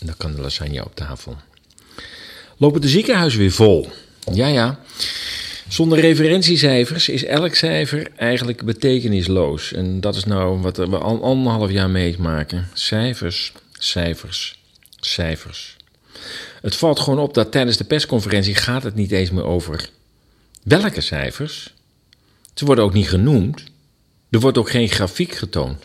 Dan 0.00 0.16
kan 0.16 0.34
de 0.34 0.40
lasagne 0.40 0.84
op 0.84 0.94
tafel. 0.94 1.36
Lopen 2.56 2.80
de 2.80 2.88
ziekenhuizen 2.88 3.40
weer 3.40 3.52
vol? 3.52 3.88
Ja, 4.32 4.46
ja. 4.46 4.80
Zonder 5.68 6.00
referentiecijfers 6.00 7.08
is 7.08 7.24
elk 7.24 7.54
cijfer 7.54 8.10
eigenlijk 8.16 8.64
betekenisloos. 8.64 9.72
En 9.72 10.00
dat 10.00 10.16
is 10.16 10.24
nou 10.24 10.60
wat 10.60 10.76
we 10.76 10.98
al 10.98 11.22
anderhalf 11.22 11.70
jaar 11.70 11.90
meemaken. 11.90 12.68
Cijfers, 12.72 13.52
cijfers, 13.78 14.58
cijfers. 15.00 15.77
Het 16.60 16.76
valt 16.76 17.00
gewoon 17.00 17.18
op 17.18 17.34
dat 17.34 17.52
tijdens 17.52 17.76
de 17.76 17.84
persconferentie 17.84 18.54
gaat 18.54 18.82
het 18.82 18.94
niet 18.94 19.10
eens 19.10 19.30
meer 19.30 19.44
over 19.44 19.90
welke 20.62 21.00
cijfers. 21.00 21.74
Ze 22.54 22.64
worden 22.64 22.84
ook 22.84 22.92
niet 22.92 23.08
genoemd. 23.08 23.64
Er 24.30 24.40
wordt 24.40 24.58
ook 24.58 24.70
geen 24.70 24.88
grafiek 24.88 25.32
getoond. 25.32 25.84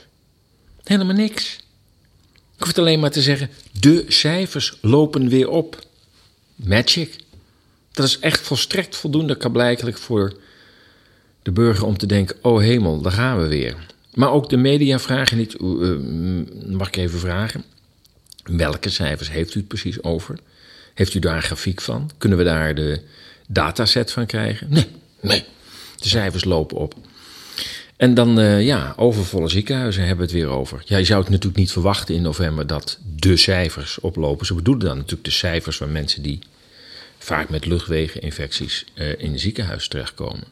Helemaal 0.83 1.15
niks. 1.15 1.57
Ik 2.57 2.63
hoef 2.63 2.77
alleen 2.77 2.99
maar 2.99 3.11
te 3.11 3.21
zeggen: 3.21 3.49
de 3.79 4.05
cijfers 4.07 4.77
lopen 4.81 5.29
weer 5.29 5.49
op. 5.49 5.85
Magic. 6.55 7.15
Dat 7.91 8.05
is 8.05 8.19
echt 8.19 8.41
volstrekt 8.41 8.95
voldoende 8.95 9.37
kablijkelijk 9.37 9.97
voor 9.97 10.33
de 11.41 11.51
burger 11.51 11.85
om 11.85 11.97
te 11.97 12.05
denken: 12.05 12.35
oh 12.41 12.59
hemel, 12.59 13.01
daar 13.01 13.11
gaan 13.11 13.41
we 13.41 13.47
weer. 13.47 13.75
Maar 14.13 14.31
ook 14.31 14.49
de 14.49 14.57
media 14.57 14.99
vragen 14.99 15.37
niet: 15.37 15.55
uh, 15.61 15.97
mag 16.65 16.87
ik 16.87 16.95
even 16.95 17.19
vragen? 17.19 17.63
Welke 18.43 18.89
cijfers 18.89 19.29
heeft 19.29 19.55
u 19.55 19.59
het 19.59 19.67
precies 19.67 20.03
over? 20.03 20.37
Heeft 20.93 21.13
u 21.13 21.19
daar 21.19 21.35
een 21.35 21.41
grafiek 21.41 21.81
van? 21.81 22.11
Kunnen 22.17 22.37
we 22.37 22.43
daar 22.43 22.75
de 22.75 23.01
dataset 23.47 24.11
van 24.11 24.25
krijgen? 24.25 24.67
Nee, 24.69 24.87
nee. 25.21 25.43
De 25.97 26.07
cijfers 26.07 26.43
lopen 26.43 26.77
op. 26.77 26.95
En 27.97 28.13
dan, 28.13 28.39
uh, 28.39 28.65
ja, 28.65 28.93
overvolle 28.97 29.49
ziekenhuizen 29.49 30.05
hebben 30.05 30.25
we 30.25 30.31
het 30.31 30.41
weer 30.41 30.51
over. 30.51 30.81
Ja, 30.85 30.97
je 30.97 31.05
zou 31.05 31.21
het 31.21 31.29
natuurlijk 31.29 31.57
niet 31.57 31.71
verwachten 31.71 32.15
in 32.15 32.21
november 32.21 32.67
dat 32.67 32.99
de 33.15 33.37
cijfers 33.37 33.99
oplopen. 33.99 34.45
Ze 34.45 34.53
bedoelen 34.53 34.85
dan 34.85 34.95
natuurlijk 34.95 35.23
de 35.23 35.31
cijfers 35.31 35.77
van 35.77 35.91
mensen 35.91 36.21
die 36.21 36.39
vaak 37.17 37.49
met 37.49 37.65
luchtwegeninfecties 37.65 38.85
uh, 38.95 39.19
in 39.19 39.31
het 39.31 39.41
ziekenhuis 39.41 39.87
terechtkomen. 39.87 40.43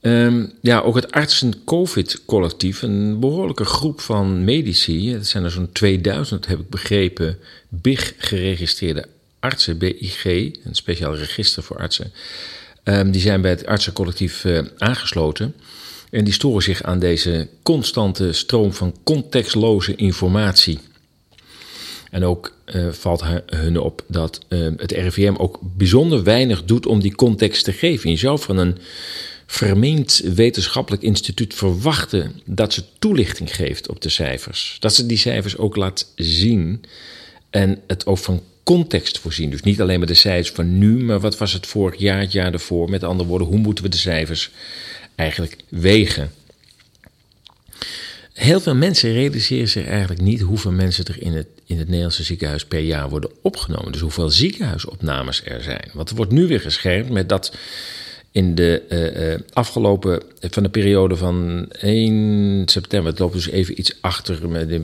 Um, 0.00 0.52
ja, 0.60 0.80
ook 0.80 0.94
het 0.94 1.12
artsen-COVID-collectief, 1.12 2.82
een 2.82 3.20
behoorlijke 3.20 3.64
groep 3.64 4.00
van 4.00 4.44
medici, 4.44 5.12
het 5.12 5.26
zijn 5.26 5.44
er 5.44 5.50
zo'n 5.50 5.72
2000, 5.72 6.46
heb 6.46 6.58
ik 6.58 6.68
begrepen, 6.68 7.38
BIG 7.68 8.14
geregistreerde 8.18 9.06
artsen, 9.40 9.78
BIG, 9.78 10.24
een 10.24 10.60
speciaal 10.72 11.16
register 11.16 11.62
voor 11.62 11.78
artsen, 11.78 12.12
um, 12.84 13.10
die 13.10 13.20
zijn 13.20 13.40
bij 13.40 13.50
het 13.50 13.66
artsencollectief 13.66 14.44
uh, 14.44 14.60
aangesloten. 14.78 15.54
En 16.10 16.24
die 16.24 16.32
storen 16.32 16.62
zich 16.62 16.82
aan 16.82 16.98
deze 16.98 17.48
constante 17.62 18.32
stroom 18.32 18.72
van 18.72 18.96
contextloze 19.04 19.94
informatie. 19.94 20.78
En 22.10 22.24
ook 22.24 22.52
uh, 22.74 22.92
valt 22.92 23.24
hun 23.46 23.80
op 23.80 24.04
dat 24.06 24.40
uh, 24.48 24.68
het 24.76 24.92
RIVM 24.92 25.34
ook 25.36 25.58
bijzonder 25.62 26.22
weinig 26.22 26.64
doet 26.64 26.86
om 26.86 27.00
die 27.00 27.14
context 27.14 27.64
te 27.64 27.72
geven. 27.72 28.10
Je 28.10 28.16
zou 28.16 28.38
van 28.38 28.56
een 28.56 28.78
vermeend 29.50 30.20
wetenschappelijk 30.34 31.02
instituut 31.02 31.54
verwachten 31.54 32.40
dat 32.44 32.72
ze 32.72 32.84
toelichting 32.98 33.54
geeft 33.54 33.88
op 33.88 34.00
de 34.00 34.08
cijfers. 34.08 34.76
Dat 34.80 34.94
ze 34.94 35.06
die 35.06 35.18
cijfers 35.18 35.56
ook 35.56 35.76
laat 35.76 36.12
zien 36.16 36.84
en 37.50 37.80
het 37.86 38.06
ook 38.06 38.18
van 38.18 38.42
context 38.62 39.18
voorzien. 39.18 39.50
Dus 39.50 39.62
niet 39.62 39.80
alleen 39.80 39.98
maar 39.98 40.06
de 40.06 40.14
cijfers 40.14 40.50
van 40.50 40.78
nu, 40.78 41.04
maar 41.04 41.20
wat 41.20 41.38
was 41.38 41.52
het 41.52 41.66
vorig 41.66 42.00
jaar, 42.00 42.20
het 42.20 42.32
jaar 42.32 42.52
ervoor. 42.52 42.90
Met 42.90 43.04
andere 43.04 43.28
woorden, 43.28 43.48
hoe 43.48 43.58
moeten 43.58 43.84
we 43.84 43.90
de 43.90 43.96
cijfers 43.96 44.50
eigenlijk 45.14 45.56
wegen? 45.68 46.32
Heel 48.32 48.60
veel 48.60 48.74
mensen 48.74 49.12
realiseren 49.12 49.68
zich 49.68 49.86
eigenlijk 49.86 50.20
niet 50.20 50.40
hoeveel 50.40 50.72
mensen 50.72 51.04
er 51.04 51.22
in 51.22 51.32
het, 51.32 51.46
in 51.66 51.78
het 51.78 51.86
Nederlandse 51.86 52.22
ziekenhuis 52.22 52.64
per 52.64 52.80
jaar 52.80 53.08
worden 53.08 53.30
opgenomen. 53.42 53.92
Dus 53.92 54.00
hoeveel 54.00 54.30
ziekenhuisopnames 54.30 55.44
er 55.44 55.62
zijn. 55.62 55.90
Want 55.92 56.10
er 56.10 56.16
wordt 56.16 56.32
nu 56.32 56.46
weer 56.46 56.60
geschermd 56.60 57.10
met 57.10 57.28
dat 57.28 57.52
in 58.32 58.54
de 58.54 58.82
uh, 58.88 59.28
uh, 59.30 59.38
afgelopen, 59.52 60.22
van 60.40 60.62
de 60.62 60.68
periode 60.68 61.16
van 61.16 61.66
1 61.80 62.62
september, 62.66 63.10
het 63.10 63.18
loopt 63.18 63.32
dus 63.32 63.48
even 63.48 63.78
iets 63.78 63.98
achter, 64.00 64.48
met 64.48 64.80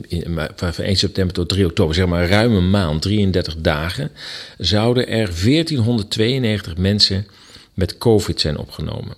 van 0.55 0.85
1 0.85 0.95
september 0.95 1.33
tot 1.33 1.49
3 1.49 1.65
oktober, 1.65 1.95
zeg 1.95 2.05
maar 2.05 2.31
een 2.31 2.69
maand, 2.69 3.01
33 3.01 3.55
dagen, 3.57 4.11
zouden 4.57 5.07
er 5.07 5.25
1492 5.43 6.77
mensen 6.77 7.27
met 7.73 7.97
COVID 7.97 8.41
zijn 8.41 8.57
opgenomen. 8.57 9.15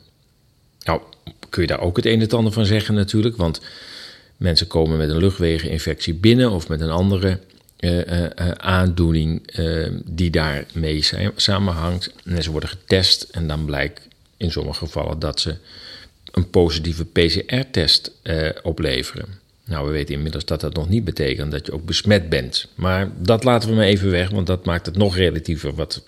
Nou, 0.83 1.01
kun 1.49 1.61
je 1.61 1.67
daar 1.67 1.81
ook 1.81 1.95
het 1.95 2.05
een 2.05 2.13
en 2.13 2.19
het 2.19 2.33
ander 2.33 2.53
van 2.53 2.65
zeggen 2.65 2.95
natuurlijk, 2.95 3.37
want 3.37 3.61
mensen 4.37 4.67
komen 4.67 4.97
met 4.97 5.09
een 5.09 5.17
luchtwegeninfectie 5.17 6.13
binnen 6.13 6.51
of 6.51 6.69
met 6.69 6.81
een 6.81 6.89
andere 6.89 7.39
aandoening 8.57 9.41
die 10.05 10.29
daarmee 10.29 11.05
samenhangt. 11.35 12.13
En 12.25 12.43
ze 12.43 12.51
worden 12.51 12.69
getest 12.69 13.27
en 13.31 13.47
dan 13.47 13.65
blijkt 13.65 14.07
in 14.37 14.51
sommige 14.51 14.79
gevallen 14.79 15.19
dat 15.19 15.39
ze 15.39 15.55
een 16.31 16.49
positieve 16.49 17.05
PCR-test 17.05 18.11
uh, 18.23 18.49
opleveren. 18.63 19.27
Nou, 19.65 19.85
we 19.85 19.91
weten 19.91 20.15
inmiddels 20.15 20.45
dat 20.45 20.61
dat 20.61 20.73
nog 20.73 20.89
niet 20.89 21.03
betekent 21.03 21.51
dat 21.51 21.65
je 21.65 21.71
ook 21.71 21.85
besmet 21.85 22.29
bent. 22.29 22.67
Maar 22.75 23.11
dat 23.21 23.43
laten 23.43 23.69
we 23.69 23.75
maar 23.75 23.85
even 23.85 24.09
weg, 24.09 24.29
want 24.29 24.47
dat 24.47 24.65
maakt 24.65 24.85
het 24.85 24.97
nog 24.97 25.15
relatiever 25.15 25.75
wat, 25.75 26.03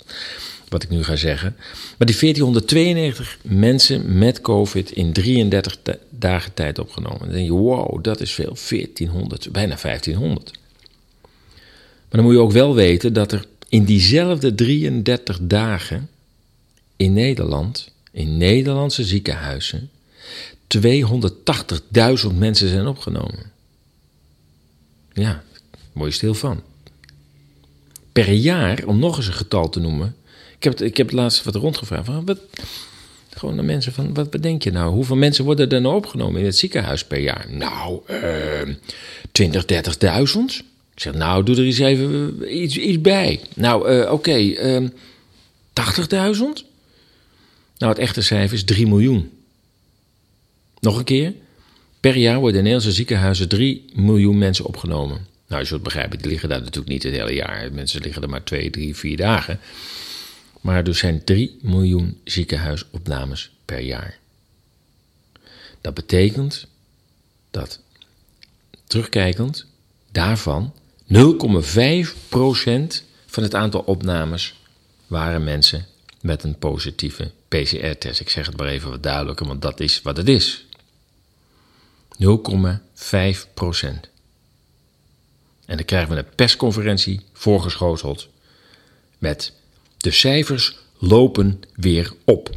wat 0.69 0.83
ik 0.83 0.89
nu 0.89 1.03
ga 1.03 1.15
zeggen. 1.15 1.55
Maar 1.97 2.07
die 2.07 2.19
1492 2.19 3.37
mensen 3.41 4.17
met 4.17 4.41
COVID 4.41 4.91
in 4.91 5.13
33 5.13 5.77
dagen 6.09 6.53
tijd 6.53 6.79
opgenomen. 6.79 7.19
Dan 7.19 7.29
denk 7.29 7.45
je, 7.45 7.53
wow, 7.53 8.03
dat 8.03 8.21
is 8.21 8.31
veel. 8.31 8.57
1400, 8.69 9.51
bijna 9.51 9.77
1500. 9.81 10.51
Maar 12.09 12.21
dan 12.21 12.23
moet 12.23 12.33
je 12.33 12.39
ook 12.39 12.51
wel 12.51 12.75
weten 12.75 13.13
dat 13.13 13.31
er 13.31 13.45
in 13.69 13.83
diezelfde 13.83 14.55
33 14.55 15.39
dagen 15.41 16.09
in 16.95 17.13
Nederland 17.13 17.91
in 18.19 18.37
Nederlandse 18.37 19.03
ziekenhuizen 19.03 19.89
280.000 20.77 22.33
mensen 22.33 22.69
zijn 22.69 22.87
opgenomen. 22.87 23.51
Ja, 25.13 25.43
mooi 25.93 26.11
stil 26.11 26.33
van. 26.33 26.61
Per 28.11 28.31
jaar, 28.31 28.85
om 28.85 28.99
nog 28.99 29.17
eens 29.17 29.27
een 29.27 29.33
getal 29.33 29.69
te 29.69 29.79
noemen. 29.79 30.15
Ik 30.57 30.63
heb 30.63 30.73
het, 30.73 30.81
ik 30.81 30.97
heb 30.97 31.11
laatst 31.11 31.43
wat 31.43 31.55
rondgevraagd. 31.55 32.05
Van, 32.05 32.25
wat, 32.25 32.39
gewoon 33.29 33.55
naar 33.55 33.65
mensen 33.65 33.93
van, 33.93 34.13
wat 34.13 34.29
bedenk 34.29 34.63
je 34.63 34.71
nou? 34.71 34.93
Hoeveel 34.93 35.15
mensen 35.15 35.45
worden 35.45 35.69
er 35.69 35.81
nou 35.81 35.95
opgenomen 35.95 36.39
in 36.39 36.45
het 36.45 36.57
ziekenhuis 36.57 37.05
per 37.05 37.19
jaar? 37.19 37.45
Nou, 37.49 37.99
uh, 38.09 38.75
20, 39.31 39.65
30.000. 39.65 39.75
Ik 40.93 41.01
zeg, 41.01 41.13
nou, 41.13 41.43
doe 41.43 41.55
er 41.55 41.63
eens 41.63 41.79
even 41.79 42.35
iets, 42.61 42.77
iets 42.77 43.01
bij. 43.01 43.39
Nou, 43.55 43.91
uh, 43.91 44.01
oké, 44.01 44.11
okay, 44.11 44.77
uh, 44.81 44.89
80.000? 45.73 46.68
Nou, 47.79 47.91
het 47.91 48.01
echte 48.01 48.21
cijfer 48.21 48.57
is 48.57 48.63
3 48.63 48.87
miljoen. 48.87 49.31
Nog 50.79 50.97
een 50.97 51.03
keer. 51.03 51.33
Per 51.99 52.17
jaar 52.17 52.39
worden 52.39 52.57
in 52.57 52.63
Nederlandse 52.63 52.95
ziekenhuizen 52.95 53.47
3 53.47 53.85
miljoen 53.93 54.37
mensen 54.37 54.65
opgenomen. 54.65 55.27
Nou, 55.47 55.61
je 55.61 55.67
zult 55.67 55.83
begrijpen, 55.83 56.17
die 56.17 56.27
liggen 56.27 56.49
daar 56.49 56.59
natuurlijk 56.59 56.87
niet 56.87 57.03
het 57.03 57.13
hele 57.13 57.33
jaar. 57.33 57.73
Mensen 57.73 58.01
liggen 58.01 58.21
er 58.21 58.29
maar 58.29 58.43
2, 58.43 58.69
3, 58.69 58.95
4 58.95 59.17
dagen. 59.17 59.59
Maar 60.61 60.87
er 60.87 60.95
zijn 60.95 61.23
3 61.23 61.57
miljoen 61.61 62.19
ziekenhuisopnames 62.23 63.51
per 63.65 63.79
jaar. 63.79 64.17
Dat 65.81 65.93
betekent 65.93 66.67
dat, 67.51 67.81
terugkijkend, 68.87 69.65
daarvan 70.11 70.73
0,5% 71.03 71.17
van 73.25 73.43
het 73.43 73.55
aantal 73.55 73.81
opnames 73.81 74.61
waren 75.07 75.43
mensen 75.43 75.85
met 76.21 76.43
een 76.43 76.57
positieve 76.57 77.31
PCR-test. 77.49 78.19
Ik 78.19 78.29
zeg 78.29 78.45
het 78.45 78.57
maar 78.57 78.67
even 78.67 78.89
wat 78.89 79.03
duidelijker, 79.03 79.47
want 79.47 79.61
dat 79.61 79.79
is 79.79 80.01
wat 80.01 80.17
het 80.17 80.27
is. 80.27 80.65
0,5 82.23 83.53
procent. 83.53 84.09
En 85.65 85.77
dan 85.77 85.85
krijgen 85.85 86.11
we 86.11 86.17
een 86.17 86.35
persconferentie 86.35 87.21
voorgeschoteld 87.33 88.27
met 89.17 89.53
de 89.97 90.11
cijfers 90.11 90.77
lopen 90.97 91.61
weer 91.75 92.13
op. 92.25 92.49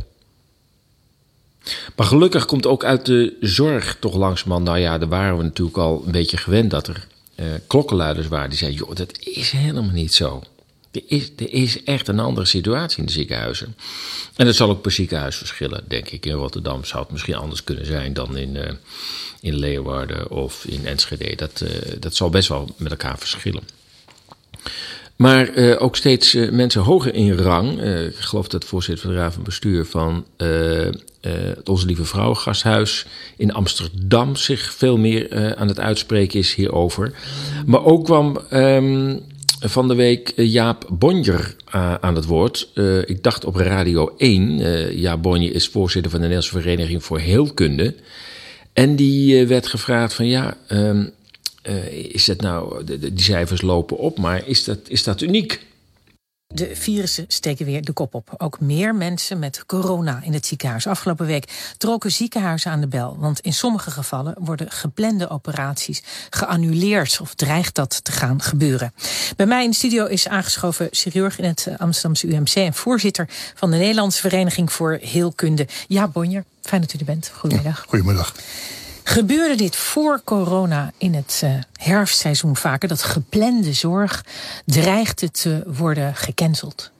Maar 1.96 2.06
gelukkig 2.06 2.44
komt 2.44 2.66
ook 2.66 2.84
uit 2.84 3.06
de 3.06 3.37
zorg 3.40 3.96
toch 4.00 4.14
langzamerhand, 4.14 4.66
nou 4.66 4.78
ja, 4.78 4.99
daar 4.99 5.08
waren 5.08 5.37
we 5.37 5.42
natuurlijk 5.42 5.76
al 5.76 6.02
een 6.06 6.12
beetje 6.12 6.37
gewend 6.37 6.70
dat 6.70 6.88
er 6.88 7.06
eh, 7.34 7.46
klokkenluiders 7.66 8.28
waren 8.28 8.49
die 8.49 8.58
zeiden, 8.58 8.80
joh, 8.80 8.94
dat 8.94 9.18
is 9.18 9.50
helemaal 9.50 9.92
niet 9.92 10.14
zo. 10.14 10.42
Er 10.92 11.02
is, 11.06 11.30
is 11.37 11.84
echt 11.84 12.08
een 12.08 12.18
andere 12.18 12.46
situatie 12.46 12.99
in 12.99 13.06
de 13.06 13.12
ziekenhuizen. 13.12 13.76
En 14.37 14.46
dat 14.46 14.54
zal 14.54 14.70
ook 14.70 14.82
per 14.82 14.90
ziekenhuis 14.90 15.37
verschillen, 15.37 15.84
denk 15.88 16.08
ik. 16.08 16.26
In 16.26 16.32
Rotterdam 16.32 16.84
zou 16.84 17.02
het 17.02 17.12
misschien 17.12 17.34
anders 17.34 17.64
kunnen 17.64 17.87
zijn 17.87 18.12
dan 18.12 18.37
in, 18.37 18.54
uh, 18.54 18.62
in 19.40 19.54
Leeuwarden 19.54 20.30
of 20.30 20.64
in 20.64 20.87
Enschede. 20.87 21.37
Dat, 21.37 21.61
uh, 21.64 21.68
dat 22.00 22.14
zal 22.14 22.30
best 22.30 22.49
wel 22.49 22.75
met 22.76 22.90
elkaar 22.90 23.18
verschillen. 23.18 23.62
Maar 25.16 25.54
uh, 25.54 25.82
ook 25.82 25.96
steeds 25.96 26.34
mensen 26.34 26.80
hoger 26.80 27.14
in 27.14 27.32
rang. 27.32 27.82
Ik 27.82 28.16
geloof 28.16 28.49
dat 28.49 28.64
voorzitter 28.64 29.04
van 29.04 29.14
de 29.14 29.20
Raad 29.20 29.34
van 29.34 29.42
Bestuur 29.42 29.84
van 29.87 30.25
het 30.37 31.68
Onze 31.68 31.87
Lieve 31.87 32.04
Vrouw 32.04 32.34
Gasthuis 32.34 33.06
in 33.37 33.52
Amsterdam 33.52 34.37
zich 34.37 34.75
veel 34.75 34.96
meer 34.96 35.54
aan 35.56 35.68
het 35.68 35.80
uitspreken 35.80 36.38
is 36.38 36.54
hierover. 36.54 37.12
Maar 37.66 37.84
ook 37.84 38.04
kwam 38.04 38.38
um, 38.52 39.22
van 39.62 39.88
de 39.88 39.95
week 39.95 40.33
Jaap 40.37 40.87
Bonjer 40.90 41.57
aan 42.00 42.14
het 42.14 42.25
woord. 42.25 42.69
ik 43.07 43.23
dacht 43.23 43.45
op 43.45 43.54
Radio 43.54 44.14
1. 44.16 44.99
Jaap 44.99 45.23
Bonjer 45.23 45.54
is 45.54 45.69
voorzitter 45.69 46.11
van 46.11 46.21
de 46.21 46.26
Nederlandse 46.26 46.61
Vereniging 46.61 47.04
voor 47.04 47.19
Heelkunde. 47.19 47.95
En 48.73 48.97
die 48.97 49.47
werd 49.47 49.66
gevraagd 49.66 50.14
van 50.14 50.26
ja. 50.26 50.57
Uh, 51.69 51.92
is 51.92 52.25
dat 52.25 52.40
nou, 52.40 52.85
de, 52.85 52.99
die 52.99 53.25
cijfers 53.25 53.61
lopen 53.61 53.99
op, 53.99 54.19
maar 54.19 54.49
is 54.49 54.64
dat, 54.64 54.78
is 54.88 55.02
dat 55.02 55.21
uniek? 55.21 55.61
De 56.54 56.76
virussen 56.76 57.25
steken 57.28 57.66
weer 57.66 57.85
de 57.85 57.92
kop 57.92 58.14
op. 58.14 58.35
Ook 58.37 58.61
meer 58.61 58.94
mensen 58.94 59.38
met 59.38 59.66
corona 59.66 60.21
in 60.23 60.32
het 60.32 60.47
ziekenhuis. 60.47 60.87
Afgelopen 60.87 61.26
week 61.26 61.75
trokken 61.78 62.12
ziekenhuizen 62.12 62.71
aan 62.71 62.80
de 62.80 62.87
bel. 62.87 63.16
Want 63.18 63.40
in 63.40 63.52
sommige 63.52 63.90
gevallen 63.90 64.35
worden 64.38 64.71
geplande 64.71 65.28
operaties 65.28 66.02
geannuleerd. 66.30 67.18
Of 67.21 67.35
dreigt 67.35 67.75
dat 67.75 68.04
te 68.04 68.12
gaan 68.12 68.42
gebeuren. 68.42 68.92
Bij 69.37 69.47
mij 69.47 69.64
in 69.64 69.71
de 69.71 69.76
studio 69.76 70.06
is 70.06 70.28
aangeschoven 70.28 70.88
chirurg 70.90 71.38
in 71.38 71.44
het 71.44 71.68
Amsterdamse 71.76 72.26
UMC. 72.26 72.54
En 72.54 72.75
voorzitter 72.75 73.28
van 73.54 73.71
de 73.71 73.76
Nederlandse 73.76 74.21
Vereniging 74.21 74.73
voor 74.73 74.99
Heelkunde. 75.00 75.66
Ja, 75.88 76.09
Bonjer. 76.09 76.44
Fijn 76.62 76.80
dat 76.80 76.94
u 76.94 76.99
er 76.99 77.04
bent. 77.04 77.30
Goedemiddag. 77.35 77.85
Goedemiddag. 77.88 78.35
Gebeurde 79.12 79.54
dit 79.57 79.76
voor 79.76 80.21
corona 80.25 80.92
in 80.99 81.14
het 81.14 81.40
uh, 81.45 81.50
herfstseizoen 81.73 82.57
vaker? 82.57 82.88
Dat 82.88 83.02
geplande 83.02 83.73
zorg 83.73 84.25
dreigde 84.64 85.31
te 85.31 85.62
worden 85.66 86.16
gecanceld? 86.16 86.90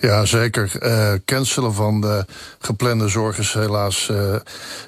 Ja, 0.00 0.24
zeker. 0.24 0.72
Uh, 0.82 1.12
cancelen 1.24 1.74
van 1.74 2.00
de 2.00 2.24
geplande 2.58 3.08
zorg 3.08 3.38
is 3.38 3.52
helaas 3.52 4.08
uh, 4.08 4.34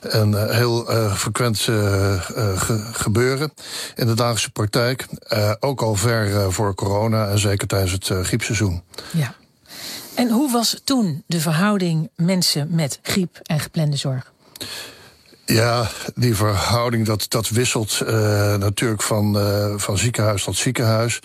een 0.00 0.50
heel 0.50 0.85
frequent 1.14 1.59
ge 1.59 2.88
gebeuren 2.93 3.52
in 3.95 4.07
de 4.07 4.14
dagelijkse 4.14 4.50
praktijk. 4.50 5.07
ook 5.61 5.83
al 5.83 5.95
ver 5.95 6.52
voor 6.52 6.75
corona 6.75 7.29
en 7.29 7.38
zeker 7.38 7.67
tijdens 7.67 7.93
het 7.93 8.26
griepseizoen. 8.26 8.83
Ja. 9.11 9.35
En 10.14 10.31
hoe 10.31 10.52
was 10.52 10.81
toen 10.85 11.23
de 11.26 11.41
verhouding 11.41 12.11
mensen 12.17 12.69
met 12.71 12.99
griep 13.02 13.38
en 13.43 13.61
geplande 13.61 13.97
zorg? 13.97 14.33
Ja, 15.52 15.90
die 16.14 16.37
verhouding 16.37 17.06
dat, 17.06 17.25
dat 17.28 17.49
wisselt 17.49 18.00
uh, 18.02 18.09
natuurlijk 18.56 19.02
van, 19.02 19.37
uh, 19.37 19.75
van 19.76 19.99
ziekenhuis 19.99 20.44
tot 20.44 20.56
ziekenhuis. 20.56 21.18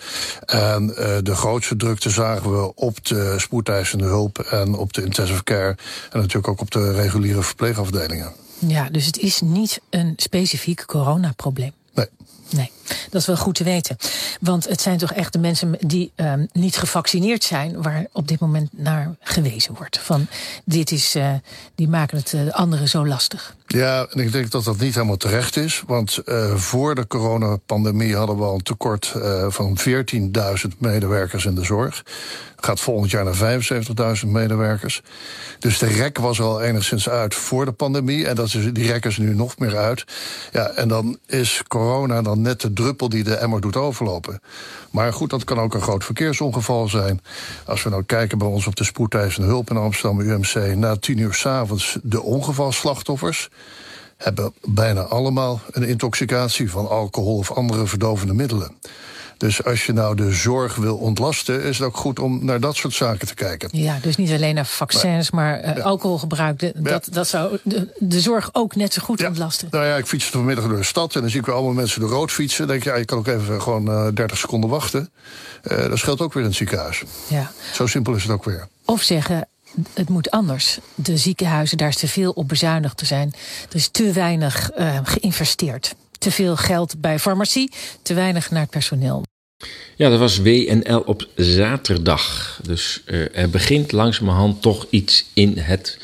En 0.44 0.82
uh, 0.88 1.16
de 1.22 1.34
grootste 1.34 1.76
drukte 1.76 2.10
zagen 2.10 2.50
we 2.50 2.74
op 2.74 3.06
de 3.06 3.34
spoedeisende 3.36 4.04
hulp 4.04 4.38
en 4.38 4.74
op 4.74 4.92
de 4.92 5.04
intensive 5.04 5.44
care. 5.44 5.76
En 6.10 6.18
natuurlijk 6.18 6.48
ook 6.48 6.60
op 6.60 6.70
de 6.70 6.92
reguliere 6.92 7.42
verpleegafdelingen. 7.42 8.32
Ja, 8.58 8.88
dus 8.90 9.06
het 9.06 9.18
is 9.18 9.40
niet 9.40 9.80
een 9.90 10.12
specifiek 10.16 10.84
coronaprobleem. 10.86 11.72
Nee. 11.94 12.06
Nee, 12.50 12.70
dat 13.10 13.20
is 13.20 13.26
wel 13.26 13.36
goed 13.36 13.54
te 13.54 13.64
weten. 13.64 13.96
Want 14.40 14.68
het 14.68 14.80
zijn 14.80 14.98
toch 14.98 15.12
echt 15.12 15.32
de 15.32 15.38
mensen 15.38 15.76
die 15.80 16.12
um, 16.16 16.48
niet 16.52 16.76
gevaccineerd 16.76 17.44
zijn, 17.44 17.82
waar 17.82 18.06
op 18.12 18.28
dit 18.28 18.40
moment 18.40 18.68
naar 18.70 19.14
gewezen 19.20 19.74
wordt. 19.74 19.98
Van 19.98 20.26
dit 20.64 20.90
is, 20.90 21.16
uh, 21.16 21.30
die 21.74 21.88
maken 21.88 22.16
het 22.18 22.32
uh, 22.32 22.50
anderen 22.50 22.88
zo 22.88 23.06
lastig. 23.06 23.56
Ja, 23.66 24.06
en 24.10 24.20
ik 24.20 24.32
denk 24.32 24.50
dat 24.50 24.64
dat 24.64 24.78
niet 24.78 24.94
helemaal 24.94 25.16
terecht 25.16 25.56
is. 25.56 25.82
Want 25.86 26.18
uh, 26.24 26.54
voor 26.54 26.94
de 26.94 27.06
coronapandemie 27.06 28.16
hadden 28.16 28.36
we 28.36 28.44
al 28.44 28.54
een 28.54 28.62
tekort 28.62 29.14
van 29.48 29.78
14.000 29.88 30.78
medewerkers 30.78 31.44
in 31.44 31.54
de 31.54 31.64
zorg. 31.64 32.02
Gaat 32.60 32.80
volgend 32.80 33.10
jaar 33.10 33.24
naar 33.24 33.62
75.000 34.22 34.26
medewerkers. 34.26 35.02
Dus 35.58 35.78
de 35.78 35.86
rek 35.86 36.18
was 36.18 36.40
al 36.40 36.62
enigszins 36.62 37.08
uit 37.08 37.34
voor 37.34 37.64
de 37.64 37.72
pandemie. 37.72 38.26
En 38.26 38.34
dat 38.34 38.46
is, 38.46 38.72
die 38.72 38.86
rek 38.86 39.04
is 39.04 39.16
nu 39.16 39.34
nog 39.34 39.58
meer 39.58 39.76
uit. 39.76 40.04
Ja, 40.52 40.70
en 40.70 40.88
dan 40.88 41.18
is 41.26 41.62
corona 41.68 42.22
dan 42.22 42.40
net 42.40 42.60
de 42.60 42.72
druppel 42.82 43.08
die 43.08 43.24
de 43.24 43.34
emmer 43.34 43.60
doet 43.60 43.76
overlopen. 43.76 44.40
Maar 44.90 45.12
goed, 45.12 45.30
dat 45.30 45.44
kan 45.44 45.60
ook 45.60 45.74
een 45.74 45.80
groot 45.80 46.04
verkeersongeval 46.04 46.88
zijn. 46.88 47.20
Als 47.66 47.82
we 47.82 47.90
nou 47.90 48.02
kijken 48.04 48.38
bij 48.38 48.48
ons 48.48 48.66
op 48.66 48.76
de 48.76 48.84
spoedeisende 48.84 49.48
hulp 49.48 49.70
in 49.70 49.76
Amsterdam 49.76 50.20
UMC... 50.20 50.74
na 50.76 50.96
tien 50.96 51.18
uur 51.18 51.34
s'avonds 51.34 51.98
de 52.02 52.22
ongevalslachtoffers 52.22 53.48
hebben 54.16 54.52
bijna 54.64 55.00
allemaal 55.00 55.60
een 55.70 55.82
intoxicatie 55.82 56.70
van 56.70 56.88
alcohol 56.88 57.36
of 57.36 57.52
andere 57.52 57.86
verdovende 57.86 58.34
middelen. 58.34 58.76
Dus 59.38 59.64
als 59.64 59.86
je 59.86 59.92
nou 59.92 60.16
de 60.16 60.32
zorg 60.32 60.76
wil 60.76 60.96
ontlasten, 60.96 61.62
is 61.62 61.78
het 61.78 61.86
ook 61.86 61.96
goed 61.96 62.18
om 62.18 62.44
naar 62.44 62.60
dat 62.60 62.76
soort 62.76 62.94
zaken 62.94 63.26
te 63.26 63.34
kijken. 63.34 63.68
Ja, 63.72 63.98
dus 64.02 64.16
niet 64.16 64.30
alleen 64.30 64.54
naar 64.54 64.66
vaccins, 64.66 65.30
maar, 65.30 65.60
maar 65.60 65.70
uh, 65.70 65.76
ja. 65.76 65.82
alcoholgebruik. 65.82 66.58
De, 66.58 66.72
ja. 66.74 66.82
dat, 66.82 67.08
dat 67.10 67.28
zou 67.28 67.58
de, 67.62 67.94
de, 67.98 68.20
zorg 68.20 68.48
ook 68.52 68.76
net 68.76 68.92
zo 68.92 69.02
goed 69.02 69.20
ja. 69.20 69.28
ontlasten. 69.28 69.68
Nou 69.70 69.84
ja, 69.84 69.96
ik 69.96 70.06
fiets 70.06 70.24
vanmiddag 70.24 70.66
door 70.66 70.76
de 70.76 70.82
stad 70.82 71.14
en 71.14 71.20
dan 71.20 71.30
zie 71.30 71.40
ik 71.40 71.46
weer 71.46 71.54
allemaal 71.54 71.72
mensen 71.72 72.00
door 72.00 72.10
rood 72.10 72.30
fietsen. 72.30 72.58
Dan 72.58 72.68
denk 72.68 72.82
je, 72.82 72.90
ja, 72.90 72.96
je 72.96 73.04
kan 73.04 73.18
ook 73.18 73.26
even 73.26 73.62
gewoon 73.62 73.88
uh, 73.90 74.08
30 74.14 74.38
seconden 74.38 74.70
wachten. 74.70 75.10
Uh, 75.62 75.88
dat 75.88 75.98
scheelt 75.98 76.20
ook 76.20 76.32
weer 76.32 76.42
in 76.42 76.48
het 76.48 76.58
ziekenhuis. 76.58 77.02
Ja. 77.28 77.52
Zo 77.72 77.86
simpel 77.86 78.14
is 78.14 78.22
het 78.22 78.32
ook 78.32 78.44
weer. 78.44 78.68
Of 78.84 79.02
zeggen, 79.02 79.48
het 79.94 80.08
moet 80.08 80.30
anders. 80.30 80.78
De 80.94 81.16
ziekenhuizen, 81.16 81.78
daar 81.78 81.88
is 81.88 81.96
te 81.96 82.08
veel 82.08 82.30
op 82.30 82.48
bezuinigd 82.48 82.96
te 82.96 83.06
zijn. 83.06 83.32
Er 83.68 83.76
is 83.76 83.88
te 83.88 84.12
weinig 84.12 84.70
uh, 84.78 84.98
geïnvesteerd. 85.02 85.94
Te 86.18 86.30
veel 86.30 86.56
geld 86.56 87.00
bij 87.00 87.18
farmacie, 87.18 87.72
te 88.02 88.14
weinig 88.14 88.50
naar 88.50 88.60
het 88.60 88.70
personeel. 88.70 89.22
Ja, 89.96 90.08
dat 90.08 90.18
was 90.18 90.38
WNL 90.38 91.00
op 91.00 91.28
zaterdag. 91.36 92.58
Dus 92.62 93.02
uh, 93.06 93.36
er 93.38 93.50
begint 93.50 93.92
langzamerhand 93.92 94.62
toch 94.62 94.86
iets 94.90 95.24
in 95.32 95.58
het 95.58 95.98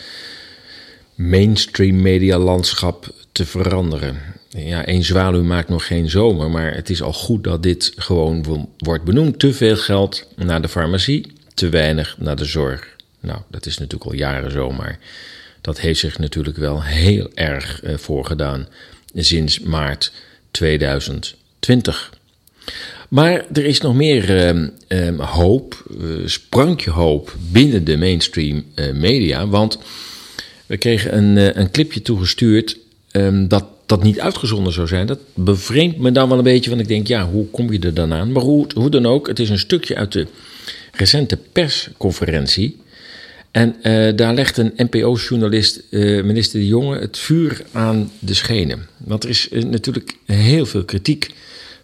mainstream 1.14 2.03
media 2.03 2.38
landschap 2.38 3.14
te 3.33 3.46
veranderen. 3.46 4.20
Ja, 4.48 4.85
één 4.87 5.03
zwaluw 5.03 5.42
maakt 5.42 5.68
nog 5.68 5.87
geen 5.87 6.11
zomer, 6.11 6.50
maar 6.50 6.74
het 6.74 6.90
is 6.90 7.03
al 7.03 7.12
goed 7.12 7.44
dat 7.44 7.62
dit 7.62 7.92
gewoon 7.96 8.68
wordt 8.79 9.05
benoemd. 9.05 9.38
Te 9.38 9.53
veel 9.53 9.77
geld 9.77 10.27
naar 10.37 10.62
de 10.62 10.68
farmacie, 10.68 11.33
te 11.55 11.68
weinig 11.68 12.16
naar 12.18 12.37
de 12.37 12.44
zorg. 12.44 12.96
Nou, 13.20 13.40
dat 13.50 13.66
is 13.66 13.79
natuurlijk 13.79 14.11
al 14.11 14.16
jaren 14.16 14.50
zo, 14.50 14.70
maar 14.70 14.98
dat 15.61 15.81
heeft 15.81 16.00
zich 16.00 16.18
natuurlijk 16.18 16.57
wel 16.57 16.83
heel 16.83 17.31
erg 17.35 17.83
uh, 17.83 17.96
voorgedaan 17.96 18.68
sinds 19.14 19.61
maart 19.61 20.12
2020. 20.50 22.12
Maar 23.09 23.44
er 23.53 23.64
is 23.64 23.81
nog 23.81 23.94
meer 23.94 24.31
uh, 24.31 24.68
uh, 24.88 25.20
hoop, 25.20 25.85
uh, 26.00 26.27
sprankje 26.27 26.90
hoop 26.90 27.37
binnen 27.50 27.85
de 27.85 27.96
mainstream 27.96 28.64
media. 28.94 29.48
Want 29.48 29.79
we 30.66 30.77
kregen 30.77 31.16
een, 31.16 31.59
een 31.61 31.70
clipje 31.70 32.03
toegestuurd 32.03 32.79
um, 33.12 33.48
dat 33.48 33.64
dat 33.87 34.03
niet 34.03 34.20
uitgezonden 34.20 34.72
zou 34.72 34.87
zijn. 34.87 35.07
Dat 35.07 35.18
bevreemdt 35.35 35.98
me 35.98 36.12
dan 36.12 36.29
wel 36.29 36.38
een 36.38 36.44
beetje, 36.44 36.70
want 36.70 36.83
ik 36.83 36.88
denk, 36.88 37.07
ja, 37.07 37.29
hoe 37.31 37.46
kom 37.46 37.72
je 37.72 37.79
er 37.79 37.94
dan 37.94 38.12
aan? 38.12 38.33
Maar 38.33 38.42
hoe, 38.42 38.66
hoe 38.74 38.90
dan 38.90 39.07
ook, 39.07 39.27
het 39.27 39.38
is 39.38 39.50
een 39.50 39.59
stukje 39.59 39.96
uit 39.96 40.12
de 40.12 40.27
recente 40.92 41.38
persconferentie. 41.53 42.77
En 43.54 43.76
daar 44.16 44.34
legt 44.34 44.56
een 44.56 44.72
NPO-journalist, 44.76 45.82
minister 45.90 46.60
De 46.60 46.66
Jonge, 46.66 46.98
het 46.98 47.18
vuur 47.18 47.62
aan 47.72 48.10
de 48.18 48.34
schenen. 48.34 48.86
Want 48.96 49.24
er 49.24 49.30
is 49.30 49.48
natuurlijk 49.50 50.16
heel 50.26 50.66
veel 50.66 50.84
kritiek 50.84 51.30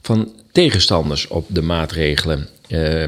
van 0.02 0.32
tegenstanders 0.52 1.28
op 1.28 1.46
de 1.48 1.62
maatregelen. 1.62 2.48
Uh, 2.68 3.04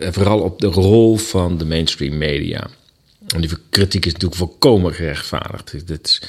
vooral 0.00 0.40
op 0.40 0.60
de 0.60 0.66
rol 0.66 1.16
van 1.16 1.58
de 1.58 1.64
mainstream 1.64 2.18
media. 2.18 2.70
En 3.34 3.40
die 3.40 3.50
kritiek 3.70 4.06
is 4.06 4.12
natuurlijk 4.12 4.40
volkomen 4.40 4.94
gerechtvaardigd. 4.94 5.88
Dat 5.88 6.00
is, 6.02 6.20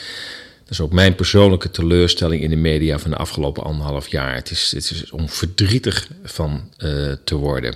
dat 0.63 0.69
is 0.69 0.81
ook 0.81 0.93
mijn 0.93 1.15
persoonlijke 1.15 1.71
teleurstelling 1.71 2.41
in 2.41 2.49
de 2.49 2.55
media 2.55 2.99
van 2.99 3.12
de 3.12 3.17
afgelopen 3.17 3.63
anderhalf 3.63 4.07
jaar. 4.07 4.36
Het 4.36 4.51
is, 4.51 4.71
het 4.71 4.91
is 4.91 5.12
om 5.12 5.29
verdrietig 5.29 6.07
van 6.23 6.69
te 7.23 7.36
worden. 7.36 7.75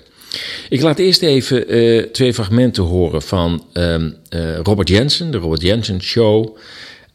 Ik 0.70 0.82
laat 0.82 1.00
eerst 1.00 1.22
even 1.22 1.66
twee 2.12 2.34
fragmenten 2.34 2.84
horen 2.84 3.22
van 3.22 3.64
ehm, 3.74 4.10
Robert 4.64 4.90
Jensen, 4.90 5.32
de 5.32 5.38
Robert 5.38 5.62
Jensen 5.62 6.02
Show. 6.02 6.58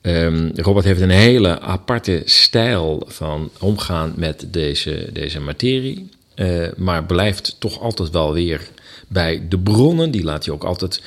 Um, 0.07 0.51
Robert 0.55 0.85
heeft 0.85 1.01
een 1.01 1.11
hele 1.11 1.61
aparte 1.61 2.23
stijl 2.25 3.03
van 3.07 3.51
omgaan 3.61 4.13
met 4.17 4.47
deze, 4.51 5.09
deze 5.13 5.41
materie. 5.41 6.09
Uh, 6.37 6.67
maar 6.77 7.05
blijft 7.05 7.57
toch 7.59 7.81
altijd 7.81 8.11
wel 8.11 8.33
weer 8.33 8.61
bij 9.09 9.43
de 9.49 9.59
bronnen. 9.59 10.11
Die 10.11 10.25
laat 10.25 10.45
hij 10.45 10.55
ook 10.55 10.65
altijd 10.65 11.03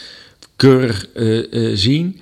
keurig 0.56 1.08
zien. 1.74 2.22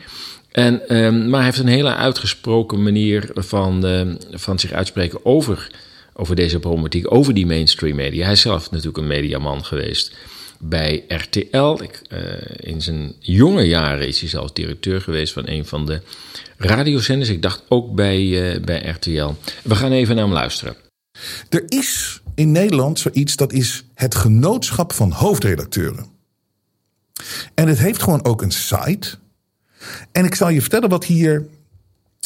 En, 0.51 0.97
um, 0.97 1.29
maar 1.29 1.39
hij 1.39 1.49
heeft 1.49 1.59
een 1.59 1.67
hele 1.67 1.95
uitgesproken 1.95 2.83
manier 2.83 3.29
van, 3.33 3.85
van 4.31 4.59
zich 4.59 4.71
uitspreken 4.71 5.25
over, 5.25 5.71
over 6.17 6.35
deze 6.35 6.59
problematiek, 6.59 7.11
over 7.13 7.33
die 7.33 7.45
mainstream 7.45 7.95
media. 7.95 8.23
Hij 8.23 8.33
is 8.33 8.41
zelf 8.41 8.71
natuurlijk 8.71 8.97
een 8.97 9.07
mediaman 9.07 9.65
geweest. 9.65 10.15
bij 10.59 11.03
RTL. 11.07 11.83
Ik, 11.83 12.01
uh, 12.09 12.19
in 12.55 12.81
zijn 12.81 13.15
jonge 13.19 13.63
jaren 13.63 14.07
is 14.07 14.19
hij 14.19 14.29
zelfs 14.29 14.53
directeur 14.53 15.01
geweest 15.01 15.33
van 15.33 15.47
een 15.47 15.65
van 15.65 15.85
de 15.85 16.01
radiozenders. 16.57 17.29
Ik 17.29 17.41
dacht 17.41 17.63
ook 17.69 17.95
bij, 17.95 18.21
uh, 18.21 18.63
bij 18.63 18.89
RTL. 18.89 19.29
We 19.63 19.75
gaan 19.75 19.91
even 19.91 20.15
naar 20.15 20.23
hem 20.23 20.33
luisteren. 20.33 20.75
Er 21.49 21.63
is 21.67 22.21
in 22.35 22.51
Nederland 22.51 22.99
zoiets 22.99 23.35
dat 23.35 23.53
is 23.53 23.83
het 23.93 24.15
genootschap 24.15 24.93
van 24.93 25.11
hoofdredacteuren. 25.11 26.05
En 27.53 27.67
het 27.67 27.79
heeft 27.79 28.03
gewoon 28.03 28.25
ook 28.25 28.41
een 28.41 28.51
site. 28.51 29.17
En 30.11 30.25
ik 30.25 30.35
zal 30.35 30.49
je 30.49 30.61
vertellen 30.61 30.89
wat 30.89 31.05
hier 31.05 31.45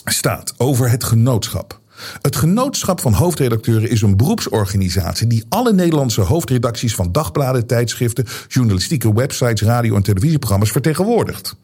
staat 0.06 0.54
over 0.58 0.90
het 0.90 1.04
genootschap. 1.04 1.81
Het 2.22 2.36
Genootschap 2.36 3.02
van 3.02 3.14
Hoofdredacteuren 3.14 3.90
is 3.90 4.02
een 4.02 4.18
beroepsorganisatie 4.18 5.28
die 5.28 5.44
alle 5.50 5.74
Nederlandse 5.74 6.22
hoofdredacties 6.22 6.96
van 6.96 7.12
dagbladen, 7.12 7.68
tijdschriften, 7.68 8.26
journalistieke 8.48 9.14
websites, 9.14 9.62
radio- 9.62 9.96
en 9.96 10.04
televisieprogramma's 10.04 10.72
vertegenwoordigt. 10.72 11.56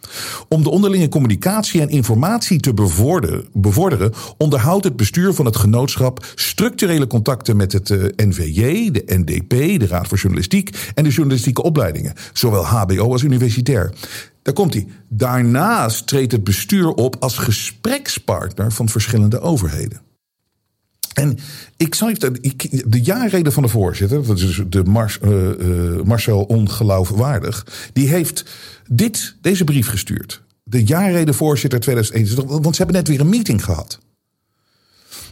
Om 0.47 0.63
de 0.63 0.69
onderlinge 0.69 1.09
communicatie 1.09 1.81
en 1.81 1.89
informatie 1.89 2.59
te 2.59 2.73
bevorderen, 3.53 4.13
onderhoudt 4.37 4.83
het 4.83 4.95
bestuur 4.95 5.33
van 5.33 5.45
het 5.45 5.55
genootschap 5.55 6.25
structurele 6.35 7.07
contacten 7.07 7.57
met 7.57 7.71
het 7.71 7.89
eh, 7.89 8.03
NVJ, 8.15 8.91
de 8.91 9.03
NDP, 9.05 9.79
de 9.79 9.87
Raad 9.87 10.07
voor 10.07 10.17
Journalistiek 10.17 10.91
en 10.95 11.03
de 11.03 11.09
journalistieke 11.09 11.63
opleidingen, 11.63 12.13
zowel 12.33 12.65
HBO 12.65 13.11
als 13.11 13.23
universitair. 13.23 13.93
Daar 14.41 14.53
komt 14.53 14.73
hij. 14.73 14.87
Daarnaast 15.09 16.07
treedt 16.07 16.31
het 16.31 16.43
bestuur 16.43 16.89
op 16.89 17.15
als 17.19 17.37
gesprekspartner 17.37 18.71
van 18.71 18.89
verschillende 18.89 19.39
overheden. 19.39 20.06
En 21.17 21.37
ik 21.77 21.95
zal 21.95 22.09
even, 22.09 22.39
de 22.85 23.01
jaarreden 23.01 23.53
van 23.53 23.63
de 23.63 23.69
voorzitter, 23.69 24.25
dat 24.25 24.39
is 24.39 24.61
de 24.69 24.83
uh, 25.23 25.49
uh, 25.59 26.01
Marcel 26.03 26.43
Ongeloofwaardig, 26.43 27.65
die 27.93 28.07
heeft 28.07 28.45
dit, 28.89 29.35
deze 29.41 29.63
brief 29.63 29.87
gestuurd. 29.87 30.43
De 30.63 30.83
jaarreden 30.83 31.33
voorzitter 31.33 31.79
2021, 31.79 32.61
want 32.61 32.75
ze 32.75 32.83
hebben 32.83 32.95
net 32.95 33.07
weer 33.07 33.19
een 33.19 33.29
meeting 33.29 33.63
gehad. 33.63 33.99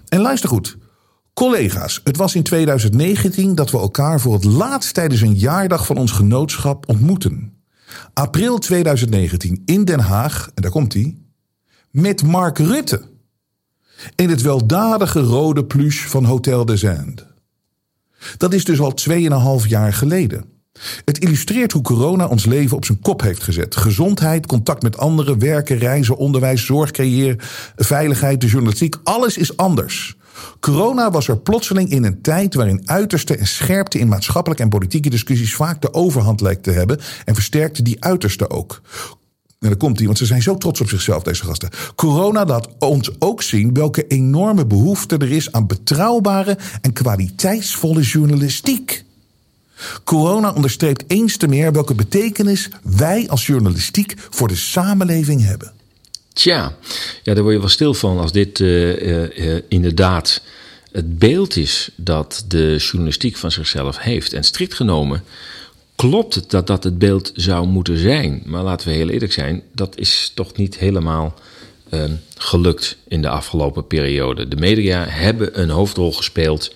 En 0.08 0.22
luister 0.22 0.50
goed. 0.50 0.78
Collega's, 1.34 2.02
het 2.04 2.18
was 2.18 2.36
in 2.36 2.44
2019 2.44 3.56
dat 3.56 3.72
we 3.72 3.78
elkaar 3.78 4.20
voor 4.20 4.34
het 4.34 4.44
laatst 4.44 4.94
tijdens 4.94 5.22
een 5.22 5.36
jaardag 5.36 5.86
van 5.86 5.98
ons 5.98 6.12
genootschap 6.12 6.90
ontmoeten. 6.90 7.54
April 8.14 8.58
2019 8.58 9.62
in 9.66 9.86
Den 9.86 10.00
Haag, 10.00 10.52
en 10.54 10.62
daar 10.62 10.72
komt 10.72 10.94
hij, 10.94 11.16
met 11.92 12.24
Mark 12.24 12.58
Rutte 12.58 13.14
in 14.16 14.30
het 14.30 14.42
weldadige 14.42 15.20
rode 15.20 15.66
pluche 15.66 16.10
van 16.10 16.24
Hotel 16.24 16.66
des 16.66 16.84
Indes. 16.84 17.26
Dat 18.38 18.54
is 18.54 18.64
dus 18.64 18.80
al 18.80 18.94
2,5 19.62 19.68
jaar 19.68 19.94
geleden. 19.94 20.46
Het 21.06 21.20
illustreert 21.20 21.72
hoe 21.72 21.82
corona 21.82 22.28
ons 22.28 22.46
leven 22.46 22.78
op 22.78 22.86
zijn 22.86 23.00
kop 23.00 23.22
heeft 23.22 23.44
gezet. 23.44 23.76
Gezondheid, 23.76 24.46
contact 24.46 24.82
met 24.84 24.98
anderen, 24.98 25.40
werken, 25.40 25.78
reizen, 25.78 26.18
onderwijs, 26.18 26.66
zorg 26.66 26.92
creëren, 26.92 27.38
veiligheid, 27.76 28.42
de 28.42 28.48
journalistiek, 28.48 28.96
alles 29.04 29.38
is 29.38 29.58
anders. 29.58 30.18
Corona 30.60 31.12
was 31.12 31.28
er 31.28 31.38
plotseling 31.38 31.90
in 31.90 32.04
een 32.04 32.22
tijd 32.22 32.54
waarin 32.54 32.82
uiterste 32.90 33.38
en 33.38 33.48
scherpte 33.48 34.00
in 34.00 34.08
maatschappelijke 34.08 34.64
en 34.64 34.70
politieke 34.70 35.10
discussies 35.10 35.56
vaak 35.56 35.82
de 35.82 35.94
overhand 35.94 36.42
lijkt 36.42 36.64
te 36.64 36.72
hebben 36.72 37.00
en 37.26 37.34
versterkte 37.34 37.82
die 37.82 38.04
uiterste 38.04 38.50
ook. 38.50 38.82
En 39.60 39.70
dan 39.70 39.78
komt 39.78 39.98
hij, 39.98 40.06
want 40.06 40.18
ze 40.18 40.26
zijn 40.26 40.42
zo 40.42 40.58
trots 40.58 40.82
op 40.82 40.90
zichzelf, 40.90 41.24
deze 41.24 41.44
gasten. 41.44 41.70
Corona 41.96 42.46
laat 42.46 42.68
ons 42.80 43.10
ook 43.20 43.42
zien 43.42 43.74
welke 43.74 44.08
enorme 44.08 44.66
behoefte 44.66 45.18
er 45.18 45.32
is 45.32 45.52
aan 45.52 45.68
betrouwbare 45.68 46.58
en 46.82 46.94
kwaliteitsvolle 46.94 48.02
journalistiek. 48.02 49.04
Corona 50.04 50.54
onderstreept 50.54 51.04
eens 51.08 51.38
te 51.38 51.48
meer 51.48 51.72
welke 51.72 51.96
betekenis 51.96 52.70
wij 52.84 53.30
als 53.30 53.46
journalistiek 53.46 54.14
voor 54.30 54.48
de 54.48 54.56
samenleving 54.56 55.46
hebben. 55.46 55.72
Tja, 56.34 56.76
ja, 57.24 57.34
daar 57.34 57.44
word 57.44 57.56
je 57.56 57.60
wel 57.60 57.70
stil 57.70 57.94
van 57.94 58.18
als 58.18 58.32
dit 58.32 58.60
uh, 58.60 59.56
uh, 59.56 59.62
inderdaad 59.70 60.42
het 60.92 61.20
beeld 61.20 61.56
is 61.56 61.90
dat 61.96 62.46
de 62.48 62.76
journalistiek 62.78 63.36
van 63.36 63.52
zichzelf 63.52 63.98
heeft. 63.98 64.34
En 64.34 64.44
strikt 64.44 64.74
genomen 64.74 65.24
klopt 65.96 66.36
het 66.36 66.50
dat 66.50 66.68
dat 66.68 66.84
het 66.84 66.98
beeld 66.98 67.32
zou 67.34 67.68
moeten 67.68 67.98
zijn. 67.98 68.42
Maar 68.46 68.64
laten 68.64 68.88
we 68.88 68.94
heel 68.94 69.10
eerlijk 69.10 69.34
zijn, 69.34 69.64
dat 69.74 69.98
is 69.98 70.32
toch 70.34 70.56
niet 70.56 70.78
helemaal 70.78 71.34
uh, 71.94 72.04
gelukt 72.38 72.98
in 73.08 73.22
de 73.22 73.30
afgelopen 73.30 73.88
periode. 73.88 74.48
De 74.48 74.56
media 74.56 75.06
hebben 75.08 75.62
een 75.62 75.70
hoofdrol 75.70 76.14
gespeeld 76.14 76.74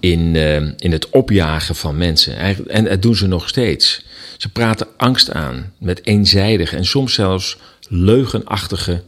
in, 0.00 0.34
uh, 0.34 0.56
in 0.56 0.92
het 0.92 1.10
opjagen 1.10 1.74
van 1.74 1.96
mensen. 1.96 2.36
En 2.68 2.84
dat 2.84 3.02
doen 3.02 3.16
ze 3.16 3.26
nog 3.26 3.48
steeds. 3.48 4.04
Ze 4.36 4.48
praten 4.48 4.86
angst 4.96 5.30
aan 5.30 5.72
met 5.78 6.06
eenzijdige 6.06 6.76
en 6.76 6.84
soms 6.84 7.14
zelfs 7.14 7.56
leugenachtige 7.88 9.02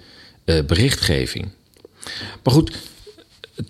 uh, 0.45 0.61
berichtgeving. 0.67 1.49
Maar 2.43 2.55
goed, 2.55 2.77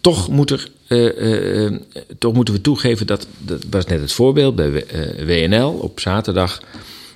toch 0.01 0.29
moet 0.29 0.51
er 0.51 0.71
uh, 0.89 1.65
uh, 1.65 1.73
toch 2.19 2.33
moeten 2.33 2.55
we 2.55 2.61
toegeven 2.61 3.07
dat, 3.07 3.27
dat 3.39 3.65
was 3.71 3.87
net 3.87 4.01
het 4.01 4.13
voorbeeld 4.13 4.57
bij 4.57 4.85
WNL 5.27 5.71
op 5.71 6.01
zaterdag, 6.01 6.63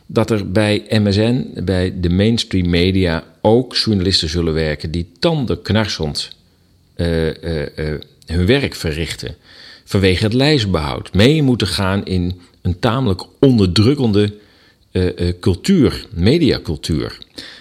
dat 0.06 0.30
er 0.30 0.50
bij 0.50 0.84
MSN, 0.88 1.46
bij 1.64 2.00
de 2.00 2.10
mainstream 2.10 2.70
media, 2.70 3.24
ook 3.40 3.76
journalisten 3.76 4.28
zullen 4.28 4.54
werken 4.54 4.90
die 4.90 5.08
tandenknarsend 5.18 6.30
hun 8.26 8.46
werk 8.46 8.74
verrichten. 8.74 9.34
Vanwege 9.84 10.24
het 10.24 10.32
lijstbehoud. 10.32 11.14
Mee 11.14 11.42
moeten 11.42 11.66
gaan 11.66 12.04
in 12.04 12.40
een 12.62 12.78
tamelijk 12.78 13.22
onderdrukkende 13.38 14.34
cultuur, 15.40 16.06
mediacultuur. 16.10 17.18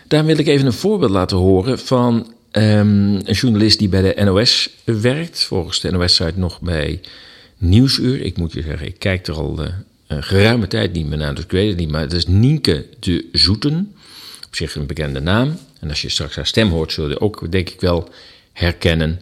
Daar 0.07 0.25
wil 0.25 0.37
ik 0.37 0.47
even 0.47 0.65
een 0.65 0.73
voorbeeld 0.73 1.11
laten 1.11 1.37
horen 1.37 1.79
van 1.79 2.33
Um, 2.51 3.15
een 3.15 3.33
journalist 3.33 3.79
die 3.79 3.89
bij 3.89 4.01
de 4.01 4.23
NOS 4.23 4.69
werkt, 4.83 5.43
volgens 5.43 5.79
de 5.79 5.91
NOS-site 5.91 6.39
nog 6.39 6.61
bij 6.61 6.99
Nieuwsuur. 7.57 8.21
Ik 8.21 8.37
moet 8.37 8.53
je 8.53 8.61
zeggen, 8.61 8.87
ik 8.87 8.99
kijk 8.99 9.27
er 9.27 9.33
al 9.33 9.61
uh, 9.61 9.67
een 10.07 10.23
geruime 10.23 10.67
tijd 10.67 10.93
niet 10.93 11.07
meer 11.07 11.17
naar, 11.17 11.35
dus 11.35 11.43
ik 11.43 11.51
weet 11.51 11.67
het 11.67 11.77
niet. 11.77 11.89
Maar 11.89 12.01
het 12.01 12.13
is 12.13 12.27
Nienke 12.27 12.85
de 12.99 13.25
Zoeten, 13.31 13.95
op 14.47 14.55
zich 14.55 14.75
een 14.75 14.85
bekende 14.85 15.19
naam. 15.19 15.57
En 15.79 15.89
als 15.89 16.01
je 16.01 16.09
straks 16.09 16.35
haar 16.35 16.47
stem 16.47 16.69
hoort, 16.69 16.91
zul 16.91 17.09
je 17.09 17.21
ook, 17.21 17.51
denk 17.51 17.69
ik, 17.69 17.81
wel 17.81 18.09
herkennen. 18.53 19.19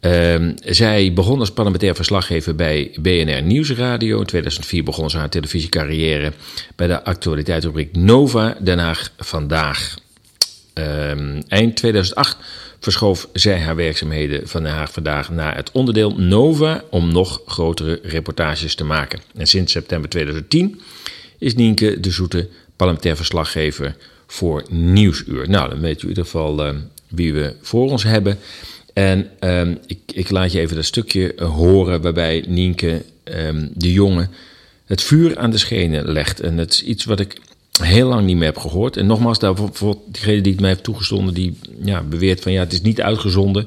Um, 0.00 0.54
zij 0.64 1.12
begon 1.12 1.40
als 1.40 1.52
parlementair 1.52 1.94
verslaggever 1.94 2.54
bij 2.54 2.90
BNR 3.00 3.42
Nieuwsradio. 3.42 4.18
In 4.18 4.26
2004 4.26 4.84
begon 4.84 5.10
ze 5.10 5.16
haar 5.18 5.28
televisiecarrière 5.28 6.32
bij 6.74 6.86
de 6.86 7.04
actualiteitsrubriek 7.04 7.96
Nova, 7.96 8.56
Haag 8.64 9.12
Vandaag. 9.16 9.96
Um, 10.78 11.42
eind 11.48 11.76
2008 11.76 12.36
verschoof 12.80 13.28
zij 13.32 13.60
haar 13.60 13.76
werkzaamheden 13.76 14.48
van 14.48 14.62
Den 14.62 14.72
Haag 14.72 14.92
vandaag 14.92 15.30
naar 15.30 15.56
het 15.56 15.70
onderdeel 15.72 16.14
Nova 16.16 16.84
om 16.90 17.12
nog 17.12 17.40
grotere 17.46 18.00
reportages 18.02 18.74
te 18.74 18.84
maken. 18.84 19.20
En 19.36 19.46
sinds 19.46 19.72
september 19.72 20.10
2010 20.10 20.80
is 21.38 21.54
Nienke 21.54 22.00
de 22.00 22.10
Zoete 22.10 22.48
parlementair 22.76 23.16
verslaggever 23.16 23.96
voor 24.26 24.64
Nieuwsuur. 24.68 25.48
Nou, 25.48 25.68
dan 25.68 25.80
weet 25.80 25.98
u 25.98 26.02
in 26.02 26.08
ieder 26.08 26.24
geval 26.24 26.66
uh, 26.66 26.74
wie 27.08 27.34
we 27.34 27.54
voor 27.62 27.90
ons 27.90 28.02
hebben. 28.02 28.38
En 28.92 29.30
um, 29.40 29.78
ik, 29.86 29.98
ik, 30.12 30.30
laat 30.30 30.52
je 30.52 30.60
even 30.60 30.76
dat 30.76 30.84
stukje 30.84 31.34
horen 31.38 32.02
waarbij 32.02 32.44
Nienke 32.48 33.04
de 33.74 33.92
jongen 33.92 34.30
het 34.86 35.02
vuur 35.02 35.38
aan 35.38 35.50
de 35.50 35.58
schenen 35.58 36.12
legt. 36.12 36.40
En 36.40 36.58
het 36.58 36.72
is 36.72 36.82
iets 36.82 37.04
wat 37.04 37.20
ik 37.20 37.36
heel 37.82 38.08
lang 38.08 38.26
niet 38.26 38.36
meer 38.36 38.46
heb 38.46 38.58
gehoord. 38.58 38.96
En 38.96 39.06
nogmaals, 39.06 39.38
daarvoor 39.38 39.98
diegene 40.06 40.40
die 40.40 40.52
het 40.52 40.60
mij 40.60 40.70
heeft 40.70 40.84
toegestonden, 40.84 41.34
die 41.34 41.58
ja, 41.80 42.02
beweert 42.02 42.40
van 42.40 42.52
ja, 42.52 42.60
het 42.60 42.72
is 42.72 42.80
niet 42.80 43.00
uitgezonden. 43.00 43.66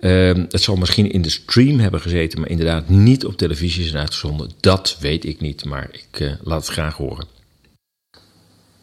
Uh, 0.00 0.34
het 0.34 0.62
zal 0.62 0.76
misschien 0.76 1.10
in 1.10 1.22
de 1.22 1.30
stream 1.30 1.78
hebben 1.78 2.00
gezeten, 2.00 2.40
maar 2.40 2.48
inderdaad 2.48 2.88
niet 2.88 3.24
op 3.24 3.36
televisie 3.36 3.84
zijn 3.84 4.00
uitgezonden. 4.00 4.50
Dat 4.60 4.96
weet 5.00 5.24
ik 5.24 5.40
niet, 5.40 5.64
maar 5.64 5.88
ik 5.90 6.20
uh, 6.20 6.32
laat 6.42 6.60
het 6.60 6.72
graag 6.72 6.96
horen. 6.96 7.26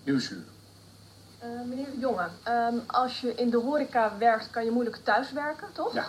Nieuwsuur. 0.04 0.38
Uh, 1.44 1.50
meneer 1.70 1.86
de 1.94 2.00
Jonge, 2.00 2.28
um, 2.48 2.82
als 2.88 3.22
je 3.22 3.34
in 3.36 3.50
de 3.50 3.58
horeca 3.58 4.16
werkt, 4.20 4.50
kan 4.50 4.66
je 4.66 4.72
moeilijk 4.72 5.00
thuiswerken, 5.04 5.68
toch? 5.74 5.94
Ja. 5.94 6.06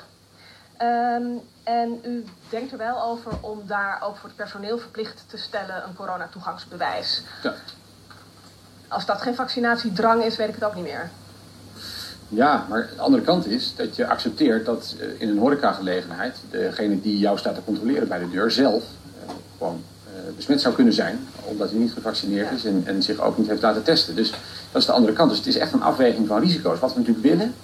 Um, 1.17 1.41
en 1.63 1.99
u 2.05 2.25
denkt 2.49 2.73
er 2.73 2.79
wel 2.79 3.03
over 3.03 3.33
om 3.41 3.63
daar 3.67 4.03
ook 4.03 4.17
voor 4.17 4.29
het 4.29 4.37
personeel 4.37 4.79
verplicht 4.79 5.25
te 5.27 5.37
stellen 5.37 5.85
een 5.89 5.95
coronatoegangsbewijs. 5.95 7.23
Ja. 7.43 7.55
Als 8.89 9.07
dat 9.07 9.23
geen 9.23 9.35
vaccinatiedrang 9.35 10.25
is, 10.25 10.37
weet 10.37 10.49
ik 10.49 10.55
het 10.55 10.65
ook 10.65 10.75
niet 10.75 10.85
meer. 10.85 11.11
Ja, 12.29 12.67
maar 12.69 12.89
de 12.97 13.03
andere 13.03 13.23
kant 13.23 13.47
is 13.47 13.73
dat 13.77 13.97
je 13.97 14.07
accepteert 14.07 14.67
dat 14.67 14.95
eh, 15.01 15.07
in 15.19 15.29
een 15.29 15.39
horecagelegenheid 15.39 16.37
degene 16.51 17.01
die 17.01 17.19
jou 17.19 17.39
staat 17.39 17.55
te 17.55 17.65
controleren 17.65 18.09
bij 18.09 18.19
de 18.19 18.31
deur 18.31 18.51
zelf 18.51 18.83
uh, 18.83 19.33
gewoon 19.59 19.83
uh, 20.07 20.37
besmet 20.37 20.61
zou 20.61 20.75
kunnen 20.75 20.93
zijn, 20.93 21.19
omdat 21.45 21.71
hij 21.71 21.79
niet 21.79 21.93
gevaccineerd 21.93 22.49
ja. 22.49 22.55
is 22.55 22.65
en, 22.65 22.83
en, 22.87 23.03
zich 23.03 23.21
ook 23.21 23.39
niet 23.39 23.49
heeft 23.49 23.63
laten 23.63 23.83
testen. 23.83 24.17
Dus 24.17 24.31
dat 24.73 24.81
is 24.81 24.87
de 24.87 24.93
andere 24.93 25.13
kant. 25.13 25.29
Dus 25.29 25.39
het 25.39 25.47
is 25.47 25.57
echt 25.57 25.73
een 25.73 25.83
afweging 25.83 26.27
van 26.27 26.41
risico's. 26.41 26.79
Wat 26.79 26.93
we 26.93 26.99
natuurlijk 26.99 27.27
willen, 27.27 27.55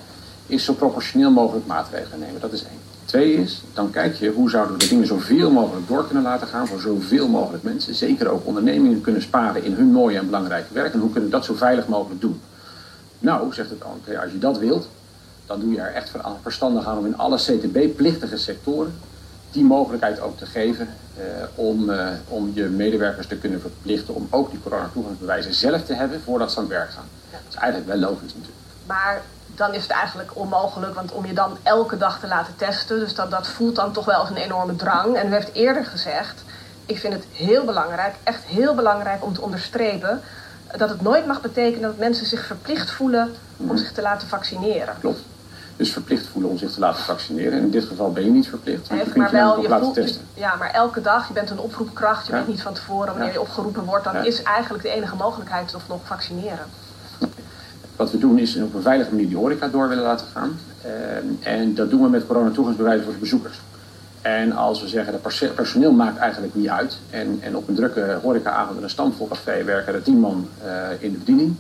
is 0.46 0.64
zo 0.64 0.72
proportioneel 0.72 1.30
mogelijk 1.30 1.66
maatregelen 1.66 2.18
nemen. 2.18 2.40
Dat 2.40 2.52
is 2.52 2.64
één. 2.64 2.89
Twee 3.11 3.35
is, 3.35 3.62
dan 3.75 3.90
kijk 3.90 4.14
je 4.14 4.31
hoe 4.31 4.51
zouden 4.51 4.73
we 4.73 4.79
de 4.79 4.88
dingen 4.88 5.07
zoveel 5.07 5.51
mogelijk 5.51 5.88
door 5.88 6.07
kunnen 6.07 6.23
laten 6.23 6.46
gaan 6.46 6.66
voor 6.66 6.81
zoveel 6.81 7.29
mogelijk 7.29 7.62
mensen. 7.62 7.94
Zeker 7.94 8.29
ook 8.29 8.46
ondernemingen 8.46 9.01
kunnen 9.01 9.23
sparen 9.23 9.64
in 9.64 9.73
hun 9.73 9.92
mooie 9.92 10.18
en 10.18 10.27
belangrijke 10.27 10.75
werk. 10.75 10.92
En 10.92 11.01
hoe 11.01 11.11
kunnen 11.11 11.31
we 11.31 11.37
dat 11.37 11.44
zo 11.44 11.55
veilig 11.55 11.87
mogelijk 11.87 12.20
doen? 12.20 12.40
Nou, 13.18 13.55
zegt 13.55 13.70
het 13.70 13.83
oké, 13.85 14.20
als 14.20 14.33
je 14.33 14.38
dat 14.38 14.59
wilt, 14.59 14.88
dan 15.46 15.61
doe 15.61 15.73
je 15.73 15.81
er 15.81 15.94
echt 15.94 16.11
verstandig 16.42 16.87
aan 16.87 16.99
om 16.99 17.07
in 17.07 17.18
alle 17.18 17.37
CTB-plichtige 17.37 18.37
sectoren 18.37 18.94
die 19.51 19.64
mogelijkheid 19.64 20.20
ook 20.20 20.38
te 20.38 20.46
geven 20.46 20.88
eh, 21.16 21.25
om, 21.55 21.90
eh, 21.90 22.09
om 22.29 22.51
je 22.55 22.64
medewerkers 22.64 23.27
te 23.27 23.37
kunnen 23.37 23.61
verplichten 23.61 24.14
om 24.14 24.27
ook 24.31 24.51
die 24.51 24.61
coronatoegangsbewijzen 24.62 25.55
zelf 25.55 25.85
te 25.85 25.94
hebben 25.94 26.20
voordat 26.20 26.53
ze 26.53 26.59
aan 26.59 26.64
het 26.64 26.73
werk 26.73 26.90
gaan. 26.90 27.09
Dat 27.31 27.40
is 27.49 27.55
eigenlijk 27.55 27.90
wel 27.92 28.11
logisch 28.11 28.35
natuurlijk. 28.35 28.64
Maar 28.87 29.23
dan 29.61 29.75
is 29.75 29.83
het 29.83 29.90
eigenlijk 29.90 30.31
onmogelijk, 30.35 30.94
want 30.94 31.12
om 31.12 31.27
je 31.27 31.33
dan 31.33 31.57
elke 31.62 31.96
dag 31.96 32.20
te 32.20 32.27
laten 32.27 32.57
testen, 32.57 32.99
dus 32.99 33.14
dat, 33.14 33.31
dat 33.31 33.46
voelt 33.46 33.77
dan 33.77 33.92
toch 33.92 34.05
wel 34.05 34.14
als 34.20 34.31
een 34.31 34.37
enorme 34.37 34.77
drang. 34.77 35.16
En 35.16 35.29
u 35.29 35.33
heeft 35.33 35.53
eerder 35.53 35.85
gezegd, 35.85 36.42
ik 36.87 36.99
vind 36.99 37.12
het 37.12 37.25
heel 37.33 37.64
belangrijk, 37.64 38.14
echt 38.23 38.42
heel 38.44 38.75
belangrijk 38.75 39.25
om 39.25 39.35
te 39.35 39.40
onderstrepen, 39.40 40.20
dat 40.77 40.88
het 40.88 41.01
nooit 41.03 41.27
mag 41.27 41.40
betekenen 41.40 41.88
dat 41.88 41.99
mensen 41.99 42.27
zich 42.27 42.46
verplicht 42.46 42.90
voelen 42.90 43.35
om 43.57 43.77
zich 43.77 43.92
te 43.92 44.03
laten 44.03 44.29
vaccineren. 44.29 44.94
Klopt. 45.01 45.20
Dus 45.77 45.92
verplicht 45.92 46.27
voelen 46.27 46.51
om 46.51 46.59
zich 46.59 46.73
te 46.73 46.81
laten 46.81 47.03
vaccineren. 47.03 47.53
En 47.53 47.59
in 47.59 47.70
dit 47.70 47.85
geval 47.85 48.12
ben 48.12 48.25
je 48.25 48.31
niet 48.31 48.49
verplicht, 48.49 48.88
want 48.88 49.01
je 49.05 49.11
kunt 49.11 49.31
je 49.31 49.37
wel, 49.37 49.61
je 49.62 49.68
laten 49.68 49.85
voelt, 49.85 49.94
testen. 49.96 50.27
ja, 50.35 50.55
maar 50.55 50.70
elke 50.70 51.01
dag, 51.01 51.27
je 51.29 51.33
bent 51.35 51.51
een 51.51 51.59
oproepkracht, 51.59 52.27
je 52.27 52.33
Ja. 52.33 52.38
weet 52.38 52.49
niet 52.49 52.62
van 52.62 52.75
tevoren 52.75 53.07
wanneer 53.07 53.27
Ja. 53.27 53.33
je 53.33 53.40
opgeroepen 53.40 53.85
wordt, 53.85 54.05
dan 54.05 54.14
Ja. 54.14 54.23
is 54.23 54.42
eigenlijk 54.42 54.83
de 54.85 54.90
enige 54.90 55.16
mogelijkheid 55.16 55.68
toch 55.68 55.88
nog 55.88 56.01
vaccineren. 56.05 56.66
Wat 58.00 58.10
we 58.10 58.18
doen 58.18 58.38
is 58.38 58.56
op 58.56 58.74
een 58.74 58.82
veilige 58.82 59.10
manier 59.10 59.26
die 59.28 59.36
horeca 59.36 59.68
door 59.68 59.88
willen 59.88 60.04
laten 60.04 60.26
gaan. 60.34 60.58
Eh, 60.82 61.52
en 61.52 61.74
dat 61.74 61.90
doen 61.90 62.02
we 62.02 62.08
met 62.08 62.26
coronatoegangsbewijzen 62.26 63.04
voor 63.04 63.12
de 63.12 63.18
bezoekers. 63.18 63.60
En 64.22 64.52
als 64.52 64.80
we 64.82 64.88
zeggen 64.88 65.12
dat 65.12 65.54
personeel 65.54 65.92
maakt 65.92 66.16
eigenlijk 66.18 66.54
niet 66.54 66.68
uit. 66.68 66.98
En, 67.10 67.38
en 67.42 67.56
op 67.56 67.68
een 67.68 67.74
drukke 67.74 68.18
horecaavond 68.22 68.76
in 68.78 68.82
een 68.82 68.90
stamvol 68.90 69.28
café 69.28 69.64
werken 69.64 69.94
er 69.94 70.02
tien 70.02 70.18
man 70.20 70.48
eh, 70.64 70.70
in 70.98 71.12
de 71.12 71.18
bediening. 71.18 71.54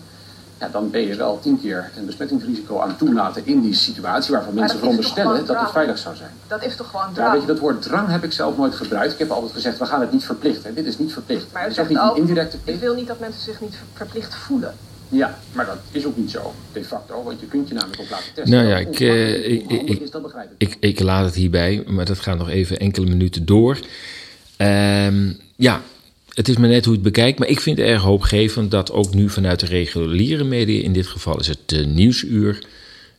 Ja, 0.60 0.68
dan 0.68 0.90
ben 0.90 1.00
je 1.06 1.14
wel 1.16 1.38
tien 1.40 1.60
keer 1.60 1.90
een 1.96 2.06
besmettingsrisico 2.06 2.78
aan 2.80 2.88
het 2.88 2.98
toelaten 2.98 3.46
in 3.46 3.60
die 3.60 3.74
situatie 3.74 4.34
waarvan 4.34 4.54
mensen 4.54 4.78
veronderstellen 4.78 5.46
dat 5.46 5.60
het 5.60 5.70
veilig 5.70 5.98
zou 5.98 6.16
zijn. 6.16 6.30
Dat 6.46 6.64
is 6.64 6.76
toch 6.76 6.90
gewoon 6.90 7.06
Ja, 7.08 7.12
drang? 7.14 7.32
weet 7.32 7.40
je, 7.40 7.46
dat 7.46 7.58
woord 7.58 7.82
drang 7.82 8.08
heb 8.08 8.24
ik 8.24 8.32
zelf 8.32 8.56
nooit 8.56 8.74
gebruikt. 8.74 9.12
Ik 9.12 9.18
heb 9.18 9.30
altijd 9.30 9.52
gezegd, 9.52 9.78
we 9.78 9.86
gaan 9.86 10.00
het 10.00 10.12
niet 10.12 10.24
verplichten. 10.24 10.74
Dit 10.74 10.86
is 10.86 10.98
niet 10.98 11.12
verplicht. 11.12 11.46
Maar 11.52 11.62
u 11.62 11.64
het 11.64 11.72
is 11.72 11.78
ook 11.80 11.86
zegt 11.88 12.00
niet 12.02 12.10
een 12.16 12.20
indirecte 12.22 12.56
ik 12.56 12.62
plicht. 12.64 12.80
wil 12.80 12.94
niet 12.94 13.06
dat 13.06 13.20
mensen 13.20 13.42
zich 13.42 13.60
niet 13.60 13.74
ver- 13.74 13.86
verplicht 13.94 14.34
voelen. 14.34 14.74
Ja, 15.10 15.38
maar 15.52 15.66
dat 15.66 15.78
is 15.90 16.06
ook 16.06 16.16
niet 16.16 16.30
zo, 16.30 16.54
de 16.72 16.84
facto. 16.84 17.22
Want 17.22 17.40
je 17.40 17.46
kunt 17.46 17.68
je 17.68 17.74
namelijk 17.74 18.00
ook 18.00 18.10
laten 18.10 18.34
testen. 18.34 18.54
Nou 18.54 18.68
ja, 18.68 18.78
ik, 18.78 19.00
eh, 19.00 19.52
ik, 19.52 19.70
ik, 19.70 20.00
is, 20.00 20.10
dat 20.10 20.22
begrijp 20.22 20.50
ik. 20.58 20.68
ik, 20.68 20.76
ik 20.80 21.00
laat 21.00 21.24
het 21.24 21.34
hierbij, 21.34 21.82
maar 21.86 22.04
dat 22.04 22.18
gaat 22.18 22.38
nog 22.38 22.48
even 22.48 22.78
enkele 22.78 23.06
minuten 23.06 23.46
door. 23.46 23.78
Ehm, 24.56 25.32
ja, 25.56 25.82
het 26.34 26.48
is 26.48 26.56
maar 26.56 26.68
net 26.68 26.84
hoe 26.84 26.94
je 26.94 27.00
het 27.00 27.12
bekijkt, 27.12 27.38
maar 27.38 27.48
ik 27.48 27.60
vind 27.60 27.78
het 27.78 27.86
erg 27.86 28.02
hoopgevend 28.02 28.70
dat 28.70 28.92
ook 28.92 29.14
nu 29.14 29.28
vanuit 29.28 29.60
de 29.60 29.66
reguliere 29.66 30.44
media, 30.44 30.82
in 30.82 30.92
dit 30.92 31.06
geval 31.06 31.40
is 31.40 31.46
het 31.46 31.72
uh, 31.72 31.86
Nieuwsuur, 31.86 32.64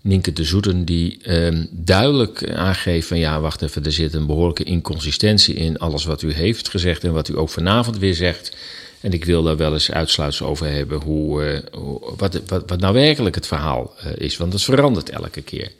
Nienke 0.01 0.33
de 0.33 0.43
Zoeten, 0.43 0.85
die 0.85 1.19
ehm, 1.23 1.65
duidelijk 1.69 2.51
aangeeft 2.51 3.07
van 3.07 3.17
ja, 3.19 3.39
wacht 3.39 3.61
even, 3.61 3.83
er 3.83 3.91
zit 3.91 4.13
een 4.13 4.25
behoorlijke 4.25 4.63
inconsistentie 4.63 5.55
in 5.55 5.77
alles 5.77 6.05
wat 6.05 6.21
u 6.21 6.33
heeft 6.33 6.69
gezegd 6.69 7.03
en 7.03 7.13
wat 7.13 7.29
u 7.29 7.37
ook 7.37 7.49
vanavond 7.49 7.97
weer 7.97 8.15
zegt. 8.15 8.57
En 9.01 9.13
ik 9.13 9.25
wil 9.25 9.43
daar 9.43 9.57
wel 9.57 9.73
eens 9.73 9.91
uitsluitsel 9.91 10.47
over 10.47 10.67
hebben 10.67 11.01
hoe, 11.01 11.63
hoe, 11.71 12.13
wat, 12.17 12.41
wat, 12.47 12.63
wat 12.69 12.79
nou 12.79 12.93
werkelijk 12.93 13.35
het 13.35 13.47
verhaal 13.47 13.93
uh, 14.05 14.11
is, 14.15 14.37
want 14.37 14.53
het 14.53 14.63
verandert 14.63 15.09
elke 15.09 15.41
keer. 15.41 15.71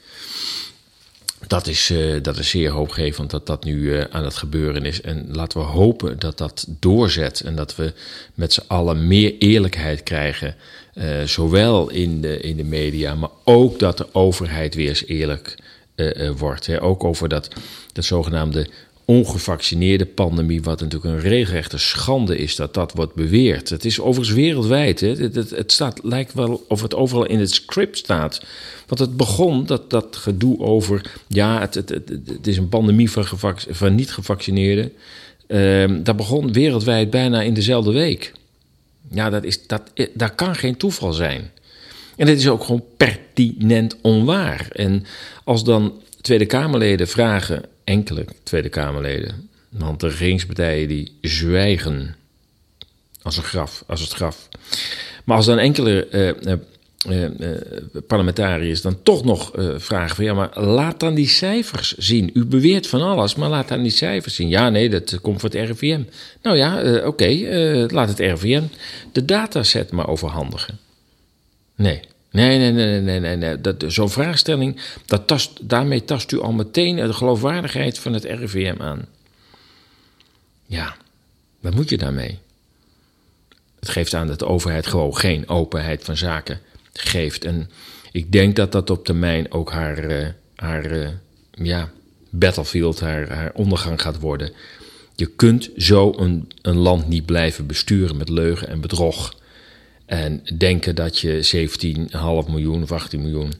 Dat 1.48 1.68
is, 1.68 1.90
uh, 1.90 2.22
dat 2.22 2.38
is 2.38 2.50
zeer 2.50 2.70
hoopgevend 2.70 3.30
dat 3.30 3.48
dat 3.48 3.64
nu 3.64 4.04
aan 4.10 4.24
het 4.24 4.36
gebeuren 4.36 4.86
is. 4.86 5.02
En 5.02 5.28
laten 5.32 5.60
we 5.60 5.66
hopen 5.66 6.20
dat 6.20 6.38
dat 6.38 6.66
doorzet 6.80 7.42
en 7.42 7.56
dat 7.56 7.76
we 7.76 7.94
met 8.34 8.54
z'n 8.54 8.64
allen 8.68 9.08
meer 9.08 9.38
eerlijkheid 9.38 10.04
krijgen. 10.04 10.56
Zowel 11.26 11.90
in 11.90 12.22
de, 12.22 12.40
in 12.40 12.58
de 12.58 12.64
media, 12.64 13.16
maar 13.16 13.30
ook 13.44 13.80
dat 13.80 13.98
de 13.98 14.14
overheid 14.14 14.76
weer 14.76 14.90
eens 14.90 15.06
eerlijk 15.06 15.56
wordt. 16.38 16.66
Hè. 16.66 16.82
Ook 16.82 17.04
over 17.04 17.30
dat, 17.30 17.48
dat 17.94 18.06
zogenaamde 18.06 18.68
ongevaccineerde 19.12 20.06
pandemie, 20.06 20.62
wat 20.62 20.80
natuurlijk 20.80 21.14
een 21.14 21.30
regelrechte 21.30 21.78
schande 21.78 22.38
is 22.38 22.56
dat 22.56 22.74
dat 22.74 22.92
wordt 22.94 23.14
beweerd. 23.14 23.70
Het 23.70 23.86
is 23.86 24.00
overigens 24.00 24.38
wereldwijd. 24.38 25.00
Hè. 25.00 25.08
Het, 25.08 25.36
het, 25.50 25.72
staat, 25.72 26.00
lijkt 26.04 26.34
wel 26.34 26.66
of 26.68 26.82
het 26.82 26.96
overal 26.96 27.26
in 27.26 27.40
het 27.40 27.52
script 27.52 27.98
staat. 27.98 28.42
Want 28.88 29.00
het 29.00 29.18
begon, 29.18 29.66
dat, 29.66 29.90
dat 29.90 30.16
gedoe 30.16 30.60
over, 30.60 31.12
ja, 31.28 31.60
het, 31.60 31.74
het, 31.74 32.48
is 32.48 32.58
een 32.58 32.70
pandemie 32.70 33.12
van, 33.12 33.56
van 33.70 33.96
niet-gevaccineerden. 33.96 34.94
Uh, 35.48 35.86
dat 36.04 36.16
begon 36.16 36.54
wereldwijd 36.54 37.10
bijna 37.10 37.42
in 37.42 37.54
dezelfde 37.54 37.92
week. 37.92 38.34
Ja, 39.10 39.30
dat, 39.30 39.44
is, 39.44 39.68
dat, 39.68 39.82
dat 40.14 40.36
kan 40.36 40.56
geen 40.56 40.78
toeval 40.78 41.14
zijn. 41.14 41.52
En 42.16 42.26
dit 42.26 42.38
is 42.38 42.48
ook 42.48 42.64
gewoon 42.64 42.84
pertinent 42.98 43.98
onwaar. 44.02 44.68
En 44.72 45.06
als 45.44 45.64
dan 45.64 45.94
Tweede 46.22 46.46
Kamerleden 46.46 47.08
vragen, 47.08 47.64
enkele 47.84 48.26
Tweede 48.44 48.70
Kamerleden, 48.70 49.50
want 49.70 50.00
de 50.00 50.08
regeringspartijen 50.08 50.88
die 50.88 51.18
zwijgen 51.22 52.16
als 53.22 53.38
een 53.38 53.44
graf, 53.44 53.84
als 53.88 54.02
het 54.02 54.12
graf. 54.12 54.48
Maar 55.24 55.38
als 55.38 55.46
dan 55.46 55.60
enkele 55.60 56.08
uh, 56.38 56.54
parlementariërs 58.08 58.82
dan 58.82 59.04
toch 59.04 59.24
nog 59.24 59.52
vragen 59.76 60.16
van 60.16 60.26
ja, 60.26 60.34
maar 60.34 60.60
laat 60.60 61.00
dan 61.00 61.14
die 61.14 61.28
cijfers 61.28 61.98
zien. 61.98 62.30
U 62.34 62.46
beweert 62.46 62.88
van 62.88 63.02
alles, 63.02 63.36
maar 63.36 63.50
laat 63.50 63.68
dan 63.68 63.82
die 63.82 63.92
cijfers 63.92 64.36
zien. 64.36 64.50
Ja, 64.50 64.70
nee, 64.70 64.90
dat 64.90 65.22
komt 65.22 65.40
voor 65.40 65.50
het 65.50 65.70
RIVM. 65.70 66.02
Nou 66.42 66.58
ja, 66.58 67.02
oké, 67.06 67.28
laat 67.88 68.10
het 68.10 68.20
RIVM 68.20 68.64
de 69.12 69.26
dataset 69.26 69.92
maar 69.92 70.08
overhandigen. 70.08 70.80
Nee. 71.76 72.02
Nee, 72.32 72.58
nee, 72.58 72.72
nee, 72.72 73.02
nee, 73.02 73.20
nee, 73.20 73.36
nee. 73.36 73.62
Dat, 73.62 73.84
zo'n 73.88 74.10
vraagstelling, 74.10 74.82
dat 75.06 75.28
tast, 75.28 75.70
daarmee 75.70 76.06
tast 76.06 76.32
u 76.32 76.40
al 76.40 76.52
meteen 76.52 76.96
de 76.96 77.14
geloofwaardigheid 77.14 78.00
van 78.00 78.14
het 78.14 78.24
RIVM 78.24 78.82
aan. 78.82 79.06
Ja, 80.66 80.96
wat 81.60 81.76
moet 81.76 81.90
je 81.90 81.98
daarmee? 81.98 82.40
Het 83.80 83.90
geeft 83.90 84.14
aan 84.14 84.28
dat 84.28 84.40
de 84.40 84.46
overheid 84.46 84.88
gewoon 84.88 85.18
geen 85.18 85.50
openheid 85.50 86.04
van 86.04 86.18
zaken 86.18 86.60
geeft. 86.94 87.46
En 87.46 87.70
ik 88.12 88.32
denk 88.32 88.56
dat 88.56 88.72
dat 88.72 88.90
op 88.90 89.06
termijn 89.06 89.52
ook 89.52 89.72
haar, 89.72 90.12
uh, 90.12 90.28
haar 90.56 90.92
uh, 90.92 91.10
ja, 91.52 91.92
battlefield, 92.30 93.00
haar, 93.00 93.30
haar 93.30 93.52
ondergang 93.54 94.02
gaat 94.02 94.20
worden. 94.20 94.52
Je 95.16 95.26
kunt 95.26 95.70
zo 95.78 96.14
een, 96.18 96.52
een 96.62 96.78
land 96.78 97.08
niet 97.08 97.26
blijven 97.26 97.66
besturen 97.66 98.18
met 98.18 98.30
leugen 98.30 98.68
en 98.68 98.82
bedrog. 98.82 99.40
En 100.12 100.44
denken 100.58 100.96
dat 100.96 101.20
je 101.20 101.68
17,5 102.46 102.52
miljoen 102.52 102.84
of 102.84 102.92
18 102.92 103.22
miljoen 103.22 103.54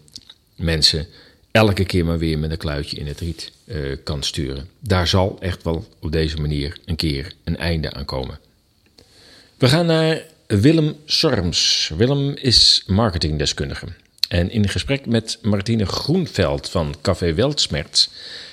mensen 0.56 1.08
elke 1.52 1.86
keer 1.86 2.06
maar 2.06 2.18
weer 2.18 2.40
met 2.40 2.52
een 2.52 2.58
kluitje 2.58 2.98
in 2.98 3.08
het 3.08 3.20
riet 3.20 3.52
uh, 3.66 3.96
kan 4.04 4.24
sturen. 4.24 4.68
Daar 4.80 5.08
zal 5.08 5.38
echt 5.40 5.64
wel 5.64 5.88
op 6.00 6.12
deze 6.12 6.38
manier 6.38 6.78
een 6.86 6.96
keer 6.96 7.34
een 7.44 7.58
einde 7.58 7.94
aan 7.94 8.06
komen. 8.06 8.40
We 9.58 9.68
gaan 9.68 9.86
naar 9.86 10.22
Willem 10.48 10.96
Sorms. 11.06 11.92
Willem 11.98 12.36
is 12.36 12.84
marketingdeskundige. 12.88 13.86
En 14.28 14.52
in 14.52 14.70
gesprek 14.70 15.06
met 15.06 15.40
Martine 15.42 15.86
Groenveld 15.86 16.70
van 16.70 16.96
Café 17.02 17.34
Weltsmerts 17.34 18.10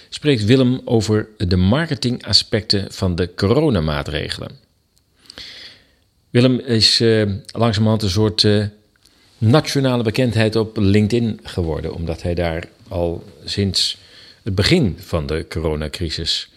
spreekt 0.08 0.44
Willem 0.44 0.80
over 0.84 1.28
de 1.36 1.56
marketingaspecten 1.56 2.92
van 2.92 3.14
de 3.14 3.34
coronamaatregelen. 3.34 4.67
Willem 6.30 6.58
is 6.58 7.00
uh, 7.00 7.30
langzamerhand 7.46 8.02
een 8.02 8.10
soort 8.10 8.42
uh, 8.42 8.64
nationale 9.38 10.02
bekendheid 10.02 10.56
op 10.56 10.76
LinkedIn 10.76 11.40
geworden, 11.42 11.94
omdat 11.94 12.22
hij 12.22 12.34
daar 12.34 12.68
al 12.88 13.24
sinds 13.44 13.98
het 14.42 14.54
begin 14.54 14.96
van 14.98 15.26
de 15.26 15.46
coronacrisis 15.48 16.50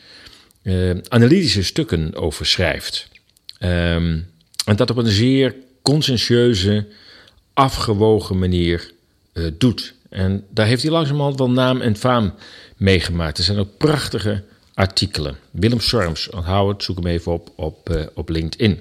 uh, 0.64 0.98
analytische 1.08 1.64
stukken 1.64 2.16
over 2.16 2.46
schrijft. 2.46 3.08
Um, 3.60 4.30
en 4.66 4.76
dat 4.76 4.90
op 4.90 4.98
een 4.98 5.08
zeer 5.08 5.56
conscientieuze, 5.82 6.88
afgewogen 7.54 8.40
manier 8.40 8.92
doet. 9.58 9.94
En 10.10 10.46
daar 10.50 10.66
heeft 10.66 10.82
hij 10.82 10.92
langzamerhand 10.92 11.38
wel 11.38 11.50
naam 11.50 11.82
en 11.82 11.96
faam 11.96 12.34
meegemaakt. 12.78 13.38
Er 13.38 13.44
zijn 13.44 13.58
ook 13.58 13.78
prachtige 13.78 14.44
artikelen. 14.74 15.38
Willem 15.52 15.80
Sorms, 15.80 16.30
onthoud 16.30 16.72
het, 16.74 16.84
zoek 16.84 16.96
hem 16.96 17.08
even 17.08 17.32
op 17.32 17.52
op, 17.56 18.10
op 18.14 18.30
LinkedIn. 18.30 18.80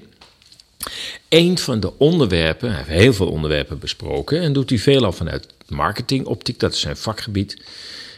Een 1.29 1.57
van 1.57 1.79
de 1.79 1.97
onderwerpen, 1.97 2.69
hij 2.69 2.77
heeft 2.77 3.01
heel 3.01 3.13
veel 3.13 3.29
onderwerpen 3.29 3.79
besproken 3.79 4.41
en 4.41 4.53
doet 4.53 4.69
hij 4.69 4.79
veelal 4.79 5.11
vanuit 5.11 5.47
marketingoptiek, 5.67 6.59
dat 6.59 6.73
is 6.73 6.79
zijn 6.79 6.97
vakgebied. 6.97 7.57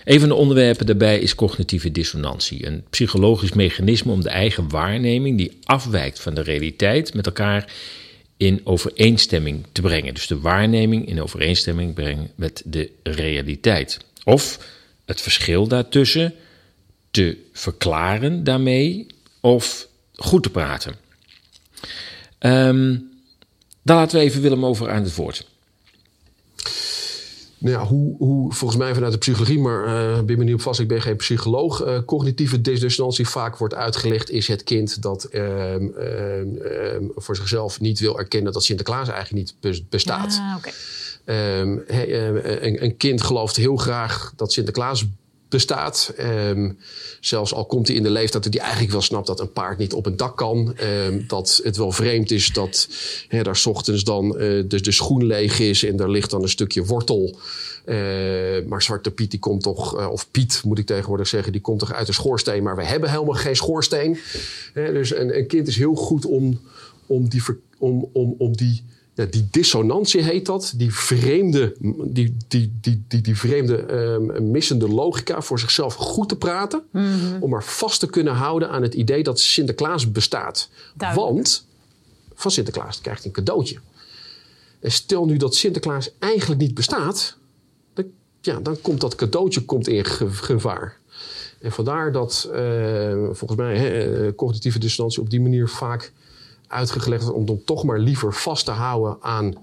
Een 0.04 0.20
van 0.20 0.30
de 0.30 0.36
onderwerpen 0.36 0.86
daarbij 0.86 1.20
is 1.20 1.36
cognitieve 1.36 1.92
dissonantie, 1.92 2.66
een 2.66 2.84
psychologisch 2.90 3.54
mechanisme 3.54 4.12
om 4.12 4.22
de 4.22 4.30
eigen 4.30 4.70
waarneming, 4.70 5.38
die 5.38 5.58
afwijkt 5.64 6.20
van 6.20 6.34
de 6.34 6.42
realiteit, 6.42 7.14
met 7.14 7.26
elkaar 7.26 7.72
in 8.38 8.62
overeenstemming 8.64 9.66
te 9.72 9.82
brengen. 9.82 10.14
Dus 10.14 10.28
de 10.28 10.40
waarneming 10.40 11.08
in 11.08 11.22
overeenstemming 11.22 11.94
brengen 11.94 12.32
met 12.36 12.62
de 12.66 12.92
realiteit. 13.04 14.00
Of 14.24 14.60
het 15.06 15.22
verschil 15.22 15.68
daartussen 15.68 16.34
te 17.12 17.38
verklaren 17.54 18.44
daarmee 18.44 19.08
of 19.40 19.88
goed 20.14 20.44
te 20.44 20.50
praten. 20.50 20.96
Um, 22.46 23.12
daar 23.82 23.98
laten 23.98 24.18
we 24.18 24.24
even 24.24 24.42
Willem 24.42 24.66
over 24.66 24.90
aan 24.90 25.04
het 25.04 25.16
woord. 25.16 25.48
Nou 27.58 27.76
ja, 27.76 27.86
hoe, 27.86 28.18
hoe 28.18 28.54
volgens 28.54 28.80
mij 28.80 28.94
vanuit 28.94 29.12
de 29.12 29.18
psychologie, 29.18 29.60
maar 29.60 29.88
uh, 29.88 30.22
ben 30.22 30.38
me 30.38 30.44
niet 30.44 30.54
op 30.54 30.62
vast, 30.62 30.80
ik 30.80 30.88
ben 30.88 31.02
geen 31.02 31.16
psycholoog. 31.16 31.86
Uh, 31.86 31.98
cognitieve 32.06 32.62
dissonantie 32.62 33.28
vaak 33.28 33.58
wordt 33.58 33.74
uitgelegd 33.74 34.30
is 34.30 34.48
het 34.48 34.64
kind 34.64 35.02
dat 35.02 35.28
uh, 35.32 35.76
voor 37.16 37.36
zichzelf 37.36 37.80
niet 37.80 38.00
wil 38.00 38.20
erkennen 38.20 38.54
dat 38.54 38.64
Sinterklaas 38.64 39.10
eigenlijk 39.10 39.54
niet 39.62 39.86
bestaat. 39.90 40.40
Ah, 40.40 40.56
okay. 40.58 40.74
Ehm, 41.26 41.78
een, 42.66 42.84
een, 42.84 42.98
kind 42.98 43.22
gelooft 43.22 43.56
heel 43.56 43.76
graag 43.76 44.34
dat 44.36 44.52
Sinterklaas 44.52 45.06
bestaat. 45.54 46.14
Um, 46.20 46.78
zelfs 47.20 47.54
al 47.54 47.66
komt 47.66 47.88
hij 47.88 47.96
in 47.96 48.04
de 48.04 48.10
leeftijd 48.10 48.44
dat 48.44 48.54
hij 48.54 48.62
eigenlijk 48.62 48.92
wel 48.92 49.02
snapt 49.02 49.28
dat 49.28 49.40
een 49.40 49.52
paard 49.52 49.78
niet 49.78 49.94
op 49.94 50.06
een 50.06 50.18
dak 50.18 50.38
kan. 50.38 50.76
Um, 51.08 51.24
dat 51.28 51.60
het 51.64 51.78
wel 51.78 51.92
vreemd 51.92 52.32
is 52.32 52.48
dat 52.48 52.88
hè, 53.28 53.44
daar 53.44 53.62
ochtends 53.66 54.04
dan 54.04 54.26
uh, 54.26 54.64
de, 54.68 54.92
schoen 54.92 55.26
leeg 55.26 55.60
is 55.60 55.84
en 55.84 55.96
daar 55.96 56.10
ligt 56.10 56.30
dan 56.30 56.42
een 56.42 56.50
stukje 56.50 56.86
wortel. 56.86 57.38
Uh, 57.86 57.96
maar 58.68 58.82
Zwarte 58.82 59.12
Piet, 59.12 59.32
die 59.32 59.40
komt 59.40 59.64
toch, 59.64 60.00
uh, 60.00 60.12
of 60.12 60.32
Piet 60.32 60.62
moet 60.66 60.80
ik 60.80 60.86
tegenwoordig 60.86 61.28
zeggen, 61.28 61.52
die 61.52 61.62
komt 61.62 61.80
toch 61.80 61.94
uit 61.94 62.08
de 62.08 62.14
schoorsteen. 62.14 62.64
Maar 62.64 62.76
we 62.76 62.86
hebben 62.86 63.10
helemaal 63.10 63.34
geen 63.34 63.56
schoorsteen. 63.56 64.18
dus 64.74 65.16
een, 65.16 65.38
een, 65.38 65.48
kind 65.48 65.68
is 65.68 65.78
heel 65.78 65.96
goed 65.96 66.26
om, 66.26 66.60
om 67.06 67.30
die, 67.30 67.42
om, 67.78 68.10
om, 68.14 68.36
om 68.38 68.56
die 68.56 68.84
die 69.14 69.48
dissonantie 69.52 70.22
heet 70.22 70.46
dat. 70.46 70.74
Die 70.76 70.94
vreemde, 70.94 71.76
die, 72.06 72.36
die, 72.48 72.74
die, 72.82 73.04
die, 73.08 73.22
die 73.22 73.38
vreemde 73.38 73.94
um, 73.94 74.52
missende 74.52 74.88
logica 74.88 75.42
voor 75.42 75.60
zichzelf 75.60 75.96
goed 75.96 76.30
te 76.30 76.38
praten. 76.38 76.84
Mm 76.92 77.20
-hmm. 77.20 77.42
Om 77.44 77.50
maar 77.50 77.64
vast 77.64 78.00
te 78.00 78.08
kunnen 78.08 78.34
houden 78.34 78.70
aan 78.70 78.82
het 78.82 78.94
idee 78.94 79.24
dat 79.24 79.40
Sinterklaas 79.40 80.12
bestaat. 80.12 80.70
Duidelijk. 80.96 81.32
Want 81.32 81.66
van 82.34 82.52
Sinterklaas 82.52 83.02
krijgt 83.02 83.24
hij 83.24 83.28
een 83.28 83.44
cadeautje. 83.44 83.78
En 84.80 84.92
stel 84.92 85.26
nu 85.26 85.38
dat 85.38 85.56
Sinterklaas 85.56 86.10
eigenlijk 86.20 86.62
niet 86.62 86.74
bestaat. 86.74 87.38
Dan, 87.94 88.06
ja, 88.42 88.60
dan 88.60 88.82
komt 88.82 89.02
dat 89.02 89.16
cadeautje 89.16 89.62
komt 89.62 89.88
in 89.88 90.06
gevaar. 90.06 90.98
En 91.60 91.72
vandaar 91.72 92.12
dat 92.12 92.50
uh, 92.54 93.14
volgens 93.32 93.56
mij 93.56 93.78
he, 93.78 94.36
cognitieve 94.36 94.80
dissonantie 94.80 95.22
op 95.22 95.30
die 95.30 95.42
manier 95.42 95.70
vaak 95.70 96.12
uitgelegd 96.74 97.32
om 97.32 97.62
toch 97.66 97.84
maar 97.84 98.00
liever 98.00 98.34
vast 98.34 98.66
te 98.66 98.72
houden 98.72 99.18
aan 99.22 99.54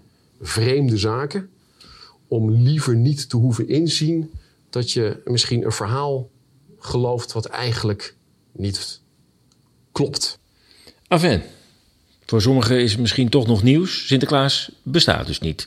vreemde 0.40 0.96
zaken. 0.96 1.50
Om 2.28 2.50
liever 2.50 2.96
niet 2.96 3.28
te 3.28 3.36
hoeven 3.36 3.68
inzien 3.68 4.30
dat 4.70 4.92
je 4.92 5.20
misschien 5.24 5.64
een 5.64 5.72
verhaal 5.72 6.28
gelooft 6.78 7.32
wat 7.32 7.44
eigenlijk 7.44 8.14
niet 8.52 9.00
klopt. 9.92 10.38
Afen. 11.08 11.42
Voor 12.26 12.42
sommigen 12.42 12.80
is 12.80 12.90
het 12.90 13.00
misschien 13.00 13.28
toch 13.28 13.46
nog 13.46 13.62
nieuws. 13.62 14.06
Sinterklaas 14.06 14.70
bestaat 14.82 15.26
dus 15.26 15.40
niet. 15.40 15.66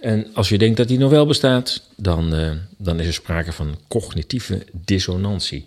En 0.00 0.34
als 0.34 0.48
je 0.48 0.58
denkt 0.58 0.76
dat 0.76 0.88
hij 0.88 0.98
nog 0.98 1.10
wel 1.10 1.26
bestaat, 1.26 1.82
dan, 1.96 2.34
uh, 2.34 2.50
dan 2.76 3.00
is 3.00 3.06
er 3.06 3.12
sprake 3.12 3.52
van 3.52 3.76
cognitieve 3.88 4.66
dissonantie. 4.72 5.64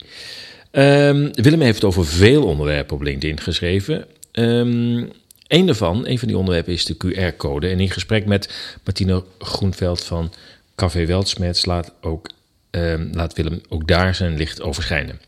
Um, 0.71 1.31
Willem 1.33 1.61
heeft 1.61 1.83
over 1.83 2.05
veel 2.05 2.43
onderwerpen 2.43 2.95
op 2.95 3.01
LinkedIn 3.01 3.39
geschreven. 3.39 4.05
Um, 4.37 5.11
een 5.47 5.65
daarvan, 5.65 6.07
een 6.07 6.19
van 6.19 6.27
die 6.27 6.37
onderwerpen, 6.37 6.73
is 6.73 6.85
de 6.85 6.95
QR-code. 6.95 7.67
En 7.67 7.79
in 7.79 7.89
gesprek 7.89 8.25
met 8.25 8.77
Martine 8.83 9.23
Groenveld 9.39 10.03
van 10.03 10.33
Café 10.75 11.05
Weltsmets 11.05 11.65
laat, 11.65 11.93
ook, 12.01 12.29
um, 12.71 13.09
laat 13.13 13.33
Willem 13.33 13.61
ook 13.69 13.87
daar 13.87 14.15
zijn 14.15 14.37
licht 14.37 14.61
over 14.61 14.83
schijnen. 14.83 15.21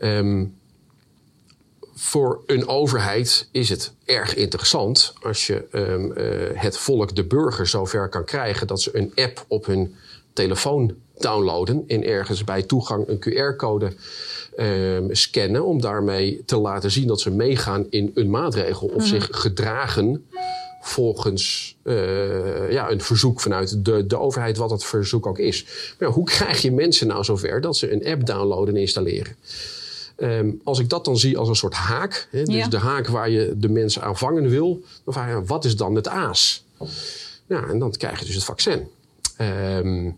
Um, 0.00 0.56
voor 1.94 2.42
een 2.46 2.68
overheid 2.68 3.48
is 3.52 3.68
het 3.68 3.92
erg 4.04 4.34
interessant 4.34 5.12
als 5.22 5.46
je 5.46 5.64
uh, 6.52 6.60
het 6.60 6.78
volk, 6.78 7.16
de 7.16 7.24
burger, 7.24 7.66
zover 7.66 8.08
kan 8.08 8.24
krijgen 8.24 8.66
dat 8.66 8.82
ze 8.82 8.96
een 8.96 9.12
app 9.14 9.44
op 9.48 9.66
hun 9.66 9.94
telefoon 10.32 10.94
downloaden 11.16 11.84
en 11.86 12.04
ergens 12.04 12.44
bij 12.44 12.62
toegang 12.62 13.08
een 13.08 13.18
QR-code 13.18 13.92
um, 14.58 15.14
scannen 15.14 15.64
om 15.64 15.80
daarmee 15.80 16.42
te 16.44 16.56
laten 16.56 16.90
zien 16.90 17.06
dat 17.06 17.20
ze 17.20 17.30
meegaan 17.30 17.86
in 17.90 18.10
een 18.14 18.30
maatregel 18.30 18.88
of 18.88 19.06
zich 19.06 19.28
gedragen 19.30 20.26
volgens 20.80 21.76
uh, 21.84 22.72
ja, 22.72 22.90
een 22.90 23.00
verzoek 23.00 23.40
vanuit 23.40 23.84
de, 23.84 24.06
de 24.06 24.18
overheid, 24.18 24.56
wat 24.56 24.68
dat 24.68 24.84
verzoek 24.84 25.26
ook 25.26 25.38
is. 25.38 25.64
Maar 25.98 26.08
ja, 26.08 26.14
hoe 26.14 26.24
krijg 26.24 26.62
je 26.62 26.72
mensen 26.72 27.06
nou 27.06 27.24
zover 27.24 27.60
dat 27.60 27.76
ze 27.76 27.92
een 27.92 28.06
app 28.06 28.26
downloaden 28.26 28.74
en 28.74 28.80
installeren? 28.80 29.36
Um, 30.16 30.60
als 30.64 30.78
ik 30.78 30.88
dat 30.88 31.04
dan 31.04 31.18
zie 31.18 31.38
als 31.38 31.48
een 31.48 31.56
soort 31.56 31.74
haak, 31.74 32.28
hè, 32.30 32.42
dus 32.42 32.54
Ja. 32.54 32.68
de 32.68 32.78
haak 32.78 33.06
waar 33.06 33.30
je 33.30 33.52
de 33.56 33.68
mensen 33.68 34.02
aan 34.02 34.16
vangen 34.18 34.48
wil, 34.48 34.82
dan 35.04 35.14
vraag 35.14 35.28
je 35.28 35.44
wat 35.44 35.64
is 35.64 35.76
dan 35.76 35.94
het 35.94 36.08
aas? 36.08 36.64
Ja, 37.46 37.66
en 37.68 37.78
dan 37.78 37.90
krijg 37.90 38.18
je 38.18 38.24
dus 38.24 38.34
het 38.34 38.44
vaccin. 38.44 38.88
Um, 39.40 40.16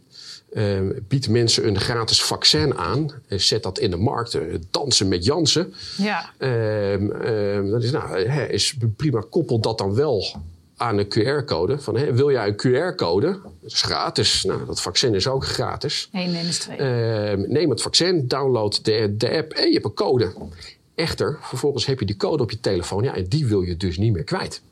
um, 0.54 1.04
bied 1.08 1.28
mensen 1.28 1.66
een 1.66 1.80
gratis 1.80 2.22
vaccin 2.22 2.74
aan, 2.74 3.10
eh, 3.28 3.38
zet 3.38 3.62
dat 3.62 3.78
in 3.78 3.90
de 3.90 3.96
markt, 3.96 4.34
eh, 4.34 4.42
dansen 4.70 5.08
met 5.08 5.24
Jansen. 5.24 5.74
Ja. 5.96 6.30
Um, 6.38 7.12
um, 7.12 7.70
dat 7.70 7.82
is, 7.82 7.90
nou, 7.90 8.18
is 8.48 8.76
prima, 8.96 9.24
koppel 9.30 9.60
dat 9.60 9.78
dan 9.78 9.94
wel 9.94 10.24
aan 10.76 10.98
een 10.98 11.08
QR-code. 11.08 11.78
Van, 11.78 12.14
wil 12.14 12.30
jij 12.30 12.46
een 12.46 12.56
QR-code? 12.56 13.40
Dat 13.60 13.72
is 13.72 13.82
gratis. 13.82 14.44
Nou, 14.44 14.66
dat 14.66 14.80
vaccin 14.80 15.14
is 15.14 15.26
ook 15.26 15.46
gratis. 15.46 16.08
1 16.12 16.30
minus 16.30 16.58
2. 16.58 16.76
Ehm, 16.76 17.44
neem 17.46 17.70
het 17.70 17.82
vaccin, 17.82 18.28
download 18.28 18.84
de, 18.84 19.14
de 19.16 19.36
app 19.36 19.52
en 19.52 19.66
je 19.66 19.72
hebt 19.72 19.84
een 19.84 19.94
code. 19.94 20.32
Echter, 20.94 21.38
vervolgens 21.40 21.86
heb 21.86 22.00
je 22.00 22.06
die 22.06 22.16
code 22.16 22.42
op 22.42 22.50
je 22.50 22.60
telefoon. 22.60 23.02
Ja, 23.02 23.14
en 23.14 23.24
die 23.24 23.46
wil 23.46 23.60
je 23.60 23.76
dus 23.76 23.98
niet 23.98 24.12
meer 24.12 24.24
kwijt. 24.24 24.62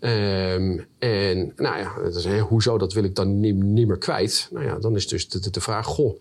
Ehm, 0.00 0.78
en 0.98 1.52
nou 1.56 1.78
ja, 1.78 1.92
dat 2.02 2.14
is, 2.14 2.24
hè, 2.24 2.38
hoezo 2.38 2.78
dat 2.78 2.92
wil 2.92 3.04
ik 3.04 3.14
dan 3.14 3.40
niet, 3.40 3.86
meer 3.86 3.98
kwijt? 3.98 4.48
Nou 4.52 4.64
ja, 4.64 4.78
dan 4.78 4.96
is 4.96 5.08
dus 5.08 5.28
de, 5.28 5.50
de, 5.50 5.60
vraag, 5.60 5.86
goh, 5.86 6.20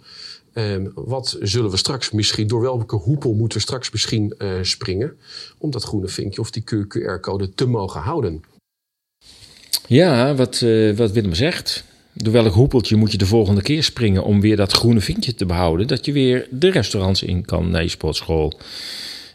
ehm, 0.53 0.87
wat 0.93 1.37
zullen 1.41 1.69
we 1.69 1.77
straks 1.77 2.11
misschien, 2.11 2.47
door 2.47 2.61
welke 2.61 2.95
hoepel 2.95 3.33
moeten 3.33 3.57
we 3.57 3.63
straks 3.63 3.91
misschien 3.91 4.33
eh, 4.37 4.49
springen 4.61 5.17
om 5.57 5.71
dat 5.71 5.83
groene 5.83 6.07
vinkje 6.07 6.41
of 6.41 6.51
die 6.51 6.63
QR-code 6.63 7.53
te 7.53 7.65
mogen 7.65 8.01
houden? 8.01 8.43
Ja, 9.87 10.35
wat, 10.35 10.61
uh, 10.61 10.97
wat 10.97 11.11
Willem 11.11 11.33
zegt. 11.33 11.83
Door 12.13 12.33
welk 12.33 12.53
hoepeltje 12.53 12.95
moet 12.95 13.11
je 13.11 13.17
de 13.17 13.25
volgende 13.25 13.61
keer 13.61 13.83
springen 13.83 14.23
om 14.23 14.41
weer 14.41 14.55
dat 14.55 14.71
groene 14.71 15.01
vinkje 15.01 15.33
te 15.33 15.45
behouden? 15.45 15.87
Dat 15.87 16.05
je 16.05 16.11
weer 16.11 16.47
de 16.51 16.71
restaurants 16.71 17.23
in 17.23 17.45
kan, 17.45 17.69
naar 17.69 17.83
je 17.83 17.89
sportschool, 17.89 18.59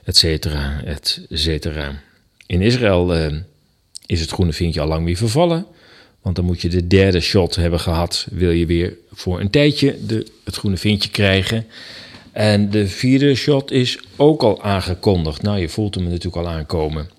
et 0.05 0.16
cetera, 0.16 0.83
et 0.85 1.26
cetera. 1.31 2.03
In 2.46 2.62
Israël 2.62 3.16
uh, 3.16 3.37
is 4.11 4.20
het 4.20 4.31
groene 4.31 4.53
vinkje 4.53 4.81
al 4.81 4.87
lang 4.87 5.05
weer 5.05 5.16
vervallen. 5.16 5.66
Want 6.23 6.37
dan 6.37 6.44
moet 6.44 6.61
je 6.61 6.68
de 6.68 6.87
derde 6.87 7.20
shot 7.20 7.57
hebben 7.57 7.81
gehad. 7.81 8.27
Wil 8.31 8.51
je 8.51 8.66
weer 8.66 8.96
voor 9.12 9.40
een 9.40 9.51
tijdje 9.51 10.07
de, 10.07 10.27
het 10.44 10.57
groene 10.57 10.77
vinkje 10.77 11.11
krijgen. 11.11 11.66
En 12.33 12.70
de 12.70 12.88
vierde 12.88 13.35
shot 13.35 13.70
is 13.70 13.99
ook 14.16 14.42
al 14.42 14.62
aangekondigd. 14.62 15.42
Nou, 15.42 15.59
je 15.59 15.68
voelt 15.68 15.94
hem 15.94 16.05
natuurlijk 16.05 16.37
al 16.37 16.49
aankomen. 16.49 17.11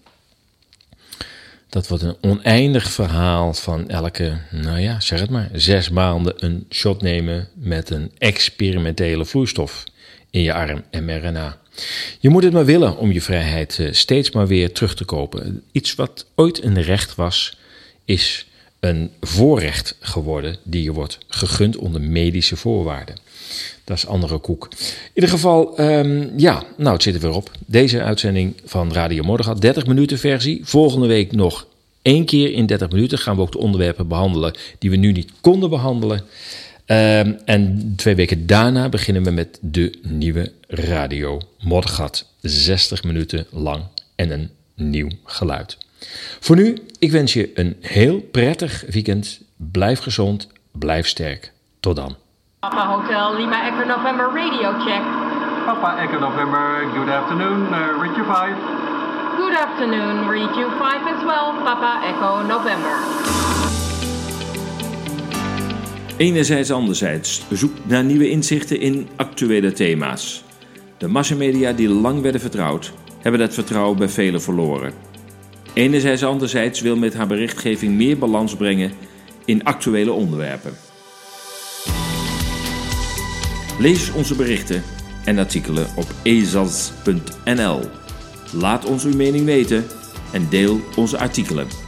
Dat 1.70 1.88
wordt 1.88 2.04
een 2.04 2.18
oneindig 2.22 2.92
verhaal 2.92 3.54
van 3.54 3.90
elke, 3.90 4.38
nou 4.50 4.80
ja, 4.80 5.00
zeg 5.00 5.20
het 5.20 5.30
maar, 5.30 5.50
zes 5.54 5.90
maanden 5.90 6.34
een 6.38 6.66
shot 6.70 7.02
nemen 7.02 7.50
met 7.54 7.90
een 7.90 8.12
experimentele 8.18 9.26
vloeistof 9.26 9.84
in 10.32 10.42
je 10.42 10.54
arm, 10.54 10.84
mRNA. 10.92 11.58
Je 12.20 12.30
moet 12.30 12.44
het 12.44 12.54
maar 12.54 12.66
willen 12.66 12.98
om 12.98 13.12
je 13.12 13.22
vrijheid 13.22 13.78
uh, 13.78 13.94
steeds 13.94 14.32
maar 14.32 14.48
weer 14.48 14.72
terug 14.72 14.96
te 14.96 15.06
kopen. 15.06 15.64
Iets 15.72 15.96
wat 15.96 16.26
ooit 16.36 16.64
een 16.64 16.82
recht 16.82 17.16
was, 17.16 17.58
is 18.06 18.46
een 18.80 19.12
voorrecht 19.22 19.96
geworden 20.00 20.58
die 20.64 20.84
je 20.84 20.92
wordt 20.92 21.18
gegund 21.28 21.78
onder 21.78 22.02
medische 22.02 22.56
voorwaarden. 22.56 23.16
Dat 23.84 23.98
is 23.98 24.08
andere 24.08 24.38
koek. 24.38 24.68
In 24.72 25.12
ieder 25.14 25.30
geval, 25.30 25.80
um, 25.80 26.32
ja, 26.38 26.64
nou 26.78 26.94
het 26.94 27.04
zit 27.04 27.16
er 27.16 27.22
weer 27.22 27.36
op. 27.36 27.52
Deze 27.66 28.02
uitzending 28.02 28.54
van 28.66 28.94
Radio 28.94 29.24
Mordegat, 29.24 29.62
30 29.62 29.86
minuten 29.86 30.20
versie. 30.20 30.62
Volgende 30.64 31.08
week 31.08 31.32
nog 31.32 31.68
één 32.02 32.26
keer 32.26 32.54
in 32.54 32.66
30 32.66 32.90
minuten 32.90 33.18
gaan 33.18 33.36
we 33.36 33.42
ook 33.42 33.52
de 33.52 33.58
onderwerpen 33.58 34.08
behandelen 34.08 34.54
die 34.80 34.90
we 34.90 34.96
nu 34.96 35.12
niet 35.12 35.32
konden 35.42 35.70
behandelen. 35.70 36.24
Um, 36.86 37.40
en 37.46 37.94
twee 37.96 38.16
weken 38.16 38.48
daarna 38.48 38.90
beginnen 38.90 39.24
we 39.24 39.32
met 39.32 39.58
de 39.62 40.00
nieuwe 40.02 40.52
Radio 40.68 41.40
Moddergat. 41.60 42.26
60 42.42 43.04
minuten 43.04 43.46
lang 43.50 43.84
en 44.16 44.32
een 44.32 44.50
nieuw 44.76 45.10
geluid. 45.26 45.78
Voor 46.40 46.56
nu, 46.56 46.78
ik 47.00 47.12
wens 47.12 47.34
je 47.34 47.52
een 47.54 47.78
heel 47.82 48.20
prettig 48.20 48.84
weekend. 48.90 49.42
Blijf 49.56 50.00
gezond, 50.00 50.48
blijf 50.72 51.08
sterk. 51.08 51.52
Tot 51.80 51.96
dan. 51.96 52.16
Papa 52.60 52.88
Hotel 52.88 53.36
Lima 53.36 53.68
Echo 53.68 53.86
November 53.86 54.26
radio 54.26 54.80
check. 54.86 55.02
Papa 55.66 55.98
Echo 55.98 56.20
November, 56.20 56.90
good 56.94 57.10
afternoon, 57.10 57.74
uh, 57.74 58.02
read 58.02 58.16
you 58.16 58.26
5. 58.26 58.56
Good 59.38 59.56
afternoon, 59.56 60.28
read 60.28 60.56
you 60.56 60.70
5 60.78 61.08
as 61.08 61.24
well, 61.24 61.54
Papa 61.64 62.02
Echo 62.06 62.42
November. 62.42 63.61
Enerzijds 66.22 66.72
anderzijds 66.72 67.42
zoekt 67.52 67.88
naar 67.88 68.04
nieuwe 68.04 68.30
inzichten 68.30 68.80
in 68.80 69.08
actuele 69.16 69.72
thema's. 69.72 70.44
De 70.98 71.08
massamedia 71.08 71.74
die 71.74 71.90
lang 71.90 72.22
werden 72.22 72.42
vertrouwd, 72.42 72.94
hebben 73.20 73.42
dat 73.42 73.54
vertrouwen 73.54 73.98
bij 73.98 74.10
velen 74.10 74.42
verloren. 74.42 74.94
Enerzijds 75.74 76.24
anderzijds 76.24 76.82
wil 76.82 76.96
met 76.96 77.14
haar 77.14 77.28
berichtgeving 77.28 77.96
meer 77.96 78.18
balans 78.18 78.56
brengen 78.56 78.92
in 79.46 79.64
actuele 79.64 80.12
onderwerpen. 80.12 80.74
Lees 83.80 84.12
onze 84.12 84.36
berichten 84.36 84.84
en 85.26 85.38
artikelen 85.38 85.88
op 85.96 86.08
ezas.nl. 86.24 87.80
Laat 88.52 88.86
ons 88.86 89.06
uw 89.06 89.16
mening 89.16 89.46
weten 89.46 89.86
en 90.32 90.48
deel 90.50 90.80
onze 90.96 91.18
artikelen. 91.18 91.81